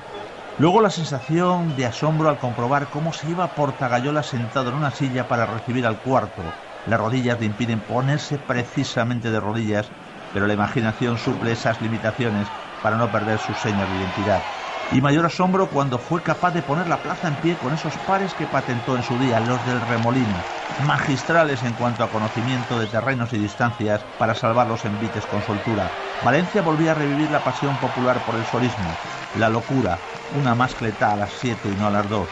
Luego 0.57 0.81
la 0.81 0.89
sensación 0.89 1.75
de 1.77 1.85
asombro 1.85 2.27
al 2.27 2.39
comprobar 2.39 2.89
cómo 2.89 3.13
se 3.13 3.27
iba 3.27 3.55
Portagayola 3.55 4.21
sentado 4.21 4.69
en 4.69 4.75
una 4.75 4.91
silla 4.91 5.29
para 5.29 5.45
recibir 5.45 5.85
al 5.85 6.01
cuarto. 6.01 6.43
Las 6.85 6.99
rodillas 6.99 7.39
le 7.39 7.45
impiden 7.45 7.79
ponerse 7.79 8.37
precisamente 8.37 9.31
de 9.31 9.39
rodillas 9.39 9.93
pero 10.33 10.47
la 10.47 10.53
imaginación 10.53 11.17
suple 11.19 11.51
esas 11.51 11.79
limitaciones 11.79 12.51
para 12.81 12.97
no 12.97 13.11
perder 13.11 13.39
sus 13.39 13.61
señas 13.61 13.87
de 13.87 13.97
identidad. 13.97 14.43
Y 14.91 15.01
mayor 15.01 15.25
asombro 15.25 15.69
cuando 15.69 15.97
fue 15.97 16.21
capaz 16.21 16.51
de 16.51 16.61
poner 16.61 16.87
la 16.87 17.01
plaza 17.01 17.27
en 17.27 17.35
pie 17.35 17.55
con 17.55 17.73
esos 17.73 17.97
pares 17.97 18.33
que 18.35 18.45
patentó 18.45 18.95
en 18.95 19.01
su 19.01 19.17
día, 19.17 19.39
los 19.39 19.65
del 19.65 19.81
remolino, 19.81 20.43
magistrales 20.85 21.63
en 21.63 21.73
cuanto 21.73 22.03
a 22.03 22.11
conocimiento 22.11 22.79
de 22.79 22.87
terrenos 22.87 23.33
y 23.33 23.37
distancias 23.39 24.01
para 24.19 24.35
salvar 24.35 24.67
los 24.67 24.85
envites 24.85 25.25
con 25.25 25.41
soltura. 25.41 25.89
Valencia 26.23 26.61
volvía 26.61 26.91
a 26.91 26.95
revivir 26.95 27.31
la 27.31 27.43
pasión 27.43 27.75
popular 27.77 28.23
por 28.25 28.35
el 28.35 28.45
solismo, 28.45 28.95
la 29.35 29.49
locura, 29.49 29.99
una 30.37 30.53
mascleta 30.53 31.11
a 31.13 31.17
las 31.17 31.33
7 31.33 31.69
y 31.69 31.79
no 31.79 31.87
a 31.87 31.91
las 31.91 32.07
2. 32.07 32.27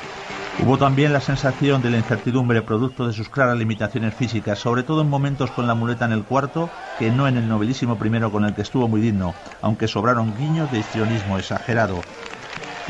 Hubo 0.60 0.78
también 0.78 1.14
la 1.14 1.22
sensación 1.22 1.82
de 1.82 1.90
la 1.90 1.98
incertidumbre 1.98 2.62
producto 2.62 3.08
de 3.08 3.14
sus 3.14 3.30
claras 3.30 3.58
limitaciones 3.58 4.14
físicas, 4.14 4.60
sobre 4.60 4.84
todo 4.84 5.02
en 5.02 5.10
momentos 5.10 5.50
con 5.50 5.66
la 5.66 5.74
muleta 5.74 6.06
en 6.06 6.12
el 6.12 6.26
cuarto, 6.26 6.70
que 7.00 7.10
no 7.10 7.28
en 7.28 7.38
el 7.38 7.48
nobilísimo 7.48 7.98
primero 7.98 8.32
con 8.32 8.46
el 8.46 8.54
que 8.54 8.62
estuvo 8.62 8.88
muy 8.88 9.02
digno, 9.02 9.34
aunque 9.62 9.88
sobraron 9.88 10.36
guiños 10.36 10.70
de 10.70 10.78
histrionismo 10.80 11.38
exagerado. 11.40 12.04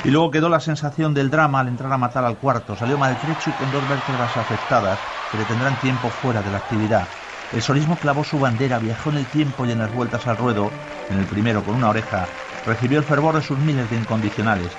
Y 0.03 0.09
luego 0.09 0.31
quedó 0.31 0.49
la 0.49 0.59
sensación 0.59 1.13
del 1.13 1.29
drama 1.29 1.59
al 1.59 1.67
entrar 1.67 1.91
a 1.91 1.97
matar 1.97 2.23
al 2.23 2.37
cuarto. 2.37 2.75
Salió 2.75 2.97
maltrecho 2.97 3.49
y 3.49 3.53
con 3.53 3.71
dos 3.71 3.87
vértebras 3.87 4.35
afectadas, 4.35 4.99
que 5.31 5.37
le 5.37 5.45
tendrán 5.45 5.79
tiempo 5.79 6.09
fuera 6.09 6.41
de 6.41 6.51
la 6.51 6.57
actividad. 6.57 7.07
El 7.53 7.61
solismo 7.61 7.97
clavó 7.97 8.23
su 8.23 8.39
bandera, 8.39 8.79
viajó 8.79 9.09
en 9.09 9.17
el 9.17 9.25
tiempo 9.25 9.65
y 9.65 9.71
en 9.71 9.79
las 9.79 9.93
vueltas 9.93 10.25
al 10.25 10.37
ruedo, 10.37 10.71
en 11.09 11.19
el 11.19 11.25
primero 11.25 11.63
con 11.63 11.75
una 11.75 11.89
oreja, 11.89 12.25
recibió 12.65 12.99
el 12.99 13.03
fervor 13.03 13.35
de 13.35 13.41
sus 13.41 13.57
miles 13.59 13.89
de 13.89 13.97
incondicionales. 13.97 14.71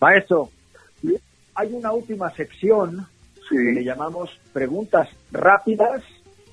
Maestro, 0.00 0.48
hay 1.54 1.72
una 1.72 1.92
última 1.92 2.30
sección 2.30 3.06
que 3.50 3.56
le 3.56 3.84
llamamos 3.84 4.30
preguntas 4.52 5.08
rápidas 5.30 6.02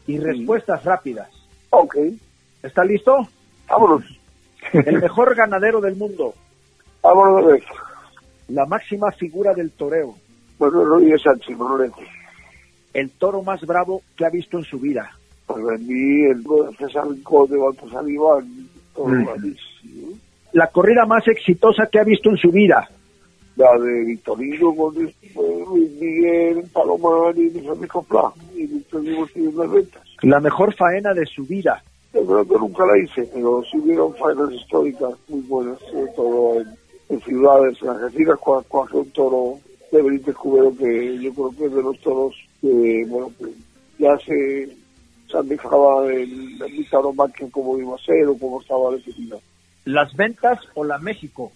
y 0.05 0.19
respuestas 0.19 0.83
rápidas. 0.83 1.29
Ok. 1.69 1.95
¿Está 2.61 2.83
listo? 2.83 3.27
Vámonos. 3.69 4.03
El 4.73 5.01
mejor 5.01 5.35
ganadero 5.35 5.81
del 5.81 5.95
mundo. 5.95 6.33
Vámonos 7.01 7.47
de 7.47 7.57
eso. 7.57 7.73
La 8.49 8.65
máxima 8.65 9.11
figura 9.11 9.53
del 9.53 9.71
toreo. 9.71 10.15
Bueno, 10.57 10.83
Rodríguez 10.83 11.21
Sánchez, 11.21 11.57
Manolete. 11.57 12.07
El 12.93 13.11
toro 13.11 13.43
más 13.43 13.61
bravo 13.61 14.01
que 14.15 14.25
ha 14.25 14.29
visto 14.29 14.57
en 14.57 14.63
su 14.63 14.79
vida. 14.79 15.11
Pues 15.45 15.79
mí, 15.81 16.25
el 16.25 16.43
de 16.43 16.75
César 16.77 17.05
Conde, 17.23 17.57
Baltasar 17.57 18.09
Iván, 18.09 18.67
Mm. 18.97 19.27
La 20.53 20.67
corrida 20.67 21.05
más 21.05 21.27
exitosa 21.27 21.87
que 21.91 21.99
ha 21.99 22.03
visto 22.03 22.29
en 22.29 22.37
su 22.37 22.51
vida. 22.51 22.89
La 23.55 23.77
de 23.77 24.05
Victorino 24.05 24.75
con 24.75 24.93
Luis 24.95 25.91
Miguel, 25.99 26.63
Palomar 26.71 27.37
y 27.37 27.49
Luis 27.49 27.65
Enrique 27.65 27.99
Pla. 28.07 28.31
Y 28.55 28.67
tuvimos 28.81 29.29
las 29.35 29.71
ventas. 29.71 30.01
La 30.21 30.39
mejor 30.39 30.75
faena 30.75 31.13
de 31.13 31.25
su 31.25 31.43
vida. 31.43 31.83
Que 32.25 32.57
nunca 32.59 32.85
la 32.85 32.97
hice, 32.97 33.29
pero 33.33 33.63
sí 33.69 33.77
hubieron 33.77 34.13
faenas 34.15 34.51
históricas 34.51 35.13
muy 35.27 35.41
buenas, 35.41 35.79
sobre 35.81 36.07
todo 36.15 36.59
en, 36.61 36.67
en 37.09 37.21
ciudades, 37.21 37.77
en 37.81 37.89
Argentina, 37.89 38.35
coge 38.67 38.97
un 38.97 39.09
toro 39.11 39.59
de 39.91 40.01
Benítez 40.01 40.35
Cubero 40.35 40.73
que 40.75 41.17
yo 41.19 41.33
creo 41.33 41.53
que 41.57 41.65
es 41.65 41.73
de 41.73 41.81
los 41.83 41.99
toros 42.01 42.35
que, 42.61 43.05
bueno, 43.07 43.31
que 43.37 43.45
ya 43.99 44.17
se, 44.19 44.67
se 45.29 45.37
han 45.37 45.47
dejado 45.47 46.09
en 46.09 46.57
el 46.61 46.89
taromaquia 46.89 47.47
como 47.51 47.77
iba 47.77 47.95
a 47.95 47.99
ser 47.99 48.27
o 48.27 48.37
como 48.37 48.61
estaba 48.61 48.91
definida. 48.91 49.37
Las 49.85 50.13
ventas 50.15 50.59
o 50.73 50.83
la 50.83 50.97
México. 50.97 51.51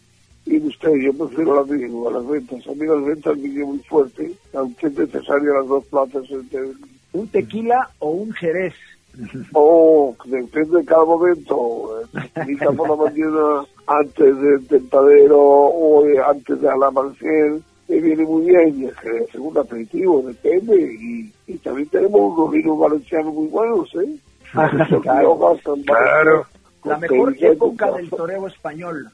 Y 0.45 0.58
usted, 0.60 0.93
yo 0.95 1.13
prefiero 1.13 1.56
la 1.56 1.63
México 1.71 2.08
a 2.10 2.13
las 2.13 2.28
ventas. 2.28 2.65
A 2.67 2.71
mí 2.71 2.86
las 2.86 3.04
ventas 3.04 3.38
me 3.38 3.65
muy 3.65 3.80
fuerte, 3.80 4.32
aunque 4.54 4.88
es 4.88 4.97
necesario 4.97 5.54
las 5.54 5.67
dos 5.67 5.86
platas. 5.86 6.24
entre- 6.32 6.71
Un 7.13 7.28
tequila 7.28 7.89
o 8.00 8.12
un 8.12 8.32
jerez. 8.34 8.74
Oh, 9.54 10.15
depende 10.26 10.80
de 10.80 10.86
cada 10.86 11.06
momento. 11.06 12.02
Quizá 12.45 12.71
por 12.71 12.89
la 12.89 12.95
mañana, 12.95 13.65
antes 13.88 14.39
del 14.41 14.67
tentadero 14.67 15.38
o 15.39 16.04
de- 16.04 16.19
antes 16.24 16.62
de 16.62 16.69
al 16.69 16.82
amanecer, 16.84 17.60
me 17.88 18.00
viene 18.00 18.24
muy 18.24 18.45
bien. 18.45 18.82
Y 18.82 18.86
es 18.86 18.95
que 18.97 19.26
según 19.32 19.58
aperitivo, 19.58 20.21
depende. 20.26 20.76
Y, 21.00 21.34
y 21.47 21.58
también 21.58 21.89
tenemos 21.89 22.38
unos 22.38 22.52
vinos 22.52 22.80
valencianos 22.80 23.34
muy 23.34 23.47
buenos, 23.47 23.89
¿eh? 23.95 24.15
Claro. 25.02 25.30
Claro. 25.86 26.45
La 26.84 26.97
mejor 26.97 27.34
época 27.54 27.91
del 27.91 28.10
toreo 28.10 28.47
español. 28.47 29.10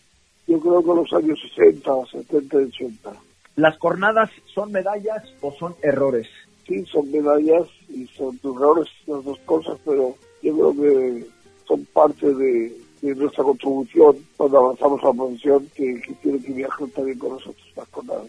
Yo 0.47 0.59
creo 0.59 0.81
que 0.81 0.87
los 1.01 1.11
años 1.13 1.37
60, 1.55 1.91
70 2.11 2.61
y 2.61 2.65
80. 2.65 3.11
¿Las 3.57 3.77
cornadas 3.77 4.29
son 4.53 4.71
medallas 4.71 5.23
o 5.41 5.51
son 5.51 5.75
errores? 5.81 6.27
Sí, 6.67 6.85
son 6.85 7.09
medallas 7.11 7.67
y 7.89 8.05
son 8.07 8.39
errores, 8.43 8.87
las 9.05 9.23
dos 9.23 9.39
cosas, 9.45 9.77
pero 9.85 10.15
yo 10.43 10.53
creo 10.53 10.73
que 10.73 11.25
son 11.67 11.85
parte 11.85 12.33
de, 12.33 12.75
de 13.01 13.15
nuestra 13.15 13.43
contribución 13.43 14.17
cuando 14.35 14.57
avanzamos 14.57 15.01
a 15.03 15.07
la 15.07 15.13
profesión 15.13 15.67
que, 15.75 16.01
que 16.01 16.13
tiene 16.21 16.39
que 16.39 16.53
viajar 16.53 16.87
también 16.89 17.19
con 17.19 17.31
nosotros 17.31 17.65
las 17.75 17.87
jornadas. 17.89 18.27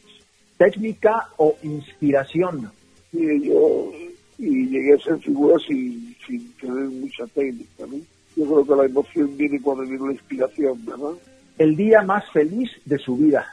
¿Técnica 0.57 1.29
o 1.37 1.55
inspiración? 1.63 2.71
Y 3.13 3.49
yo 3.49 3.91
y 4.39 4.69
llegué 4.69 4.95
a 4.95 4.99
ser 4.99 5.19
figuras 5.19 5.61
sin, 5.67 6.15
sin 6.27 6.53
tener 6.55 6.89
mucha 6.91 7.27
técnica, 7.27 7.87
¿no? 7.87 7.97
Yo 8.37 8.45
creo 8.45 8.65
que 8.65 8.77
la 8.77 8.85
emoción 8.87 9.37
viene 9.37 9.61
cuando 9.61 9.83
viene 9.83 10.07
la 10.07 10.13
inspiración, 10.13 10.85
¿verdad? 10.85 11.15
El 11.59 11.75
día 11.77 12.03
más 12.03 12.25
feliz 12.31 12.71
de 12.85 12.99
su 12.99 13.17
vida. 13.17 13.45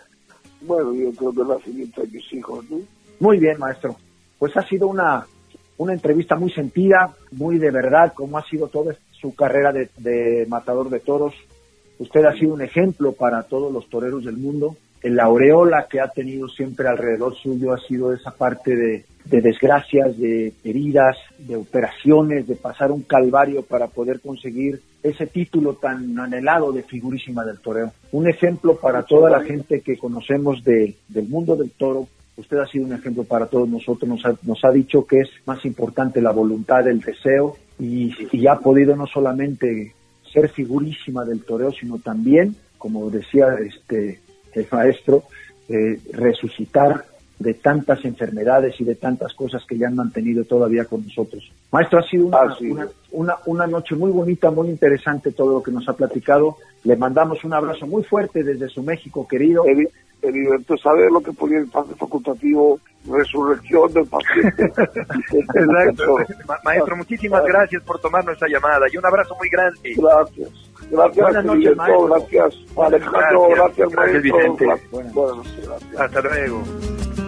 Bueno, 0.61 0.93
yo 0.93 1.11
creo 1.13 1.33
que 1.33 1.41
el 1.41 1.47
nacimiento 1.47 2.01
de 2.01 2.07
mis 2.07 2.33
hijos, 2.33 2.69
¿no? 2.69 2.81
Muy 3.19 3.39
bien, 3.39 3.57
maestro. 3.57 3.95
Pues 4.45 4.57
ha 4.57 4.69
sido 4.69 4.87
una, 4.87 5.25
una 5.79 5.93
entrevista 5.93 6.35
muy 6.35 6.51
sentida, 6.51 7.15
muy 7.31 7.57
de 7.57 7.71
verdad, 7.71 8.13
como 8.13 8.37
ha 8.37 8.43
sido 8.47 8.67
toda 8.67 8.93
su 9.19 9.33
carrera 9.33 9.73
de, 9.73 10.45
matador 10.47 10.91
de 10.91 10.99
toros. 10.99 11.33
Usted 11.97 12.23
ha 12.25 12.33
sido 12.37 12.53
un 12.53 12.61
ejemplo 12.61 13.13
para 13.13 13.41
todos 13.41 13.73
los 13.73 13.89
toreros 13.89 14.23
del 14.23 14.37
mundo. 14.37 14.75
La 15.01 15.23
aureola 15.23 15.87
que 15.89 15.99
ha 15.99 16.09
tenido 16.09 16.47
siempre 16.47 16.87
alrededor 16.87 17.33
suyo 17.35 17.73
ha 17.73 17.79
sido 17.87 18.13
esa 18.13 18.29
parte 18.29 18.75
de, 18.75 19.05
de 19.25 19.41
desgracias, 19.41 20.15
de 20.19 20.53
heridas, 20.63 21.17
de 21.39 21.55
operaciones, 21.55 22.45
de 22.47 22.55
pasar 22.55 22.91
un 22.91 23.01
calvario 23.01 23.63
para 23.63 23.87
poder 23.87 24.19
conseguir 24.19 24.79
ese 25.01 25.25
título 25.25 25.73
tan 25.73 26.19
anhelado 26.19 26.71
de 26.71 26.83
figurísima 26.83 27.43
del 27.43 27.57
toreo. 27.57 27.91
Un 28.11 28.29
ejemplo 28.29 28.75
para 28.75 29.01
toda 29.01 29.31
la 29.31 29.41
gente 29.41 29.81
que 29.81 29.97
conocemos 29.97 30.63
de- 30.63 30.93
del 31.09 31.27
mundo 31.29 31.55
del 31.55 31.71
toro. 31.71 32.07
Usted 32.37 32.57
ha 32.57 32.67
sido 32.67 32.85
un 32.85 32.93
ejemplo 32.93 33.23
para 33.23 33.45
todos 33.45 33.67
nosotros. 33.69 34.09
Nos 34.09 34.25
ha, 34.25 34.35
nos 34.43 34.63
ha 34.65 34.71
dicho 34.71 35.05
que 35.05 35.21
es 35.21 35.29
más 35.45 35.63
importante 35.65 36.21
la 36.21 36.31
voluntad, 36.31 36.87
el 36.87 36.99
deseo 36.99 37.55
y, 37.79 38.13
y 38.31 38.47
ha 38.47 38.55
podido 38.55 38.95
no 38.95 39.07
solamente 39.07 39.93
ser 40.33 40.49
figurísima 40.49 41.23
del 41.23 41.43
toreo, 41.43 41.71
sino 41.71 41.97
también, 41.99 42.55
como 42.77 43.09
decía 43.09 43.55
este 43.65 44.19
el 44.53 44.67
maestro, 44.71 45.23
eh, 45.69 45.99
resucitar 46.13 47.05
de 47.39 47.53
tantas 47.55 48.05
enfermedades 48.05 48.79
y 48.79 48.85
de 48.85 48.95
tantas 48.95 49.33
cosas 49.33 49.63
que 49.67 49.77
ya 49.77 49.87
han 49.87 49.95
mantenido 49.95 50.45
todavía 50.45 50.85
con 50.85 51.03
nosotros. 51.03 51.51
Maestro, 51.71 51.99
ha 51.99 52.03
sido 52.07 52.27
una, 52.27 52.37
Ah, 52.37 52.55
sí. 52.57 52.67
una, 52.71 52.87
una, 53.11 53.35
una 53.45 53.67
noche 53.67 53.95
muy 53.95 54.11
bonita, 54.11 54.49
muy 54.51 54.69
interesante 54.69 55.31
todo 55.33 55.53
lo 55.55 55.63
que 55.63 55.71
nos 55.71 55.87
ha 55.89 55.93
platicado. 55.93 56.55
Le 56.85 56.95
mandamos 56.95 57.43
un 57.43 57.53
abrazo 57.53 57.85
muy 57.87 58.03
fuerte 58.03 58.43
desde 58.43 58.69
su 58.69 58.81
México, 58.83 59.27
querido. 59.27 59.65
Heri- 60.27 60.29
Heriberto, 60.39 60.77
¿sabe 60.77 61.09
lo 61.11 61.21
que 61.21 61.31
ponía 61.33 61.59
el 61.59 61.67
pase 61.67 61.93
facultativo? 61.95 62.79
Resurrección 63.07 63.93
del 63.93 64.05
paciente. 64.07 64.63
Exacto. 65.53 66.17
Ma- 66.47 66.57
maestro, 66.63 66.95
muchísimas 66.97 67.43
gracias 67.45 67.83
por 67.83 67.99
tomar 67.99 68.25
nuestra 68.25 68.47
llamada 68.47 68.85
y 68.91 68.97
un 68.97 69.05
abrazo 69.05 69.35
muy 69.37 69.49
grande. 69.49 69.93
Gracias. 69.95 70.49
Gracias, 70.91 71.23
Buenas 71.23 71.45
noches, 71.45 71.75
maestro. 71.75 72.05
gracias. 72.07 72.55
Alejandro, 72.77 73.47
Gracias, 73.49 73.57
gracias, 73.57 73.89
gracias, 73.91 73.93
maestro. 73.95 74.21
Vicente. 74.21 74.65
Gracias. 74.65 74.91
Buenas 74.91 75.13
noches, 75.15 75.67
gracias. 75.67 75.99
Hasta 76.01 76.21
luego. 76.21 77.24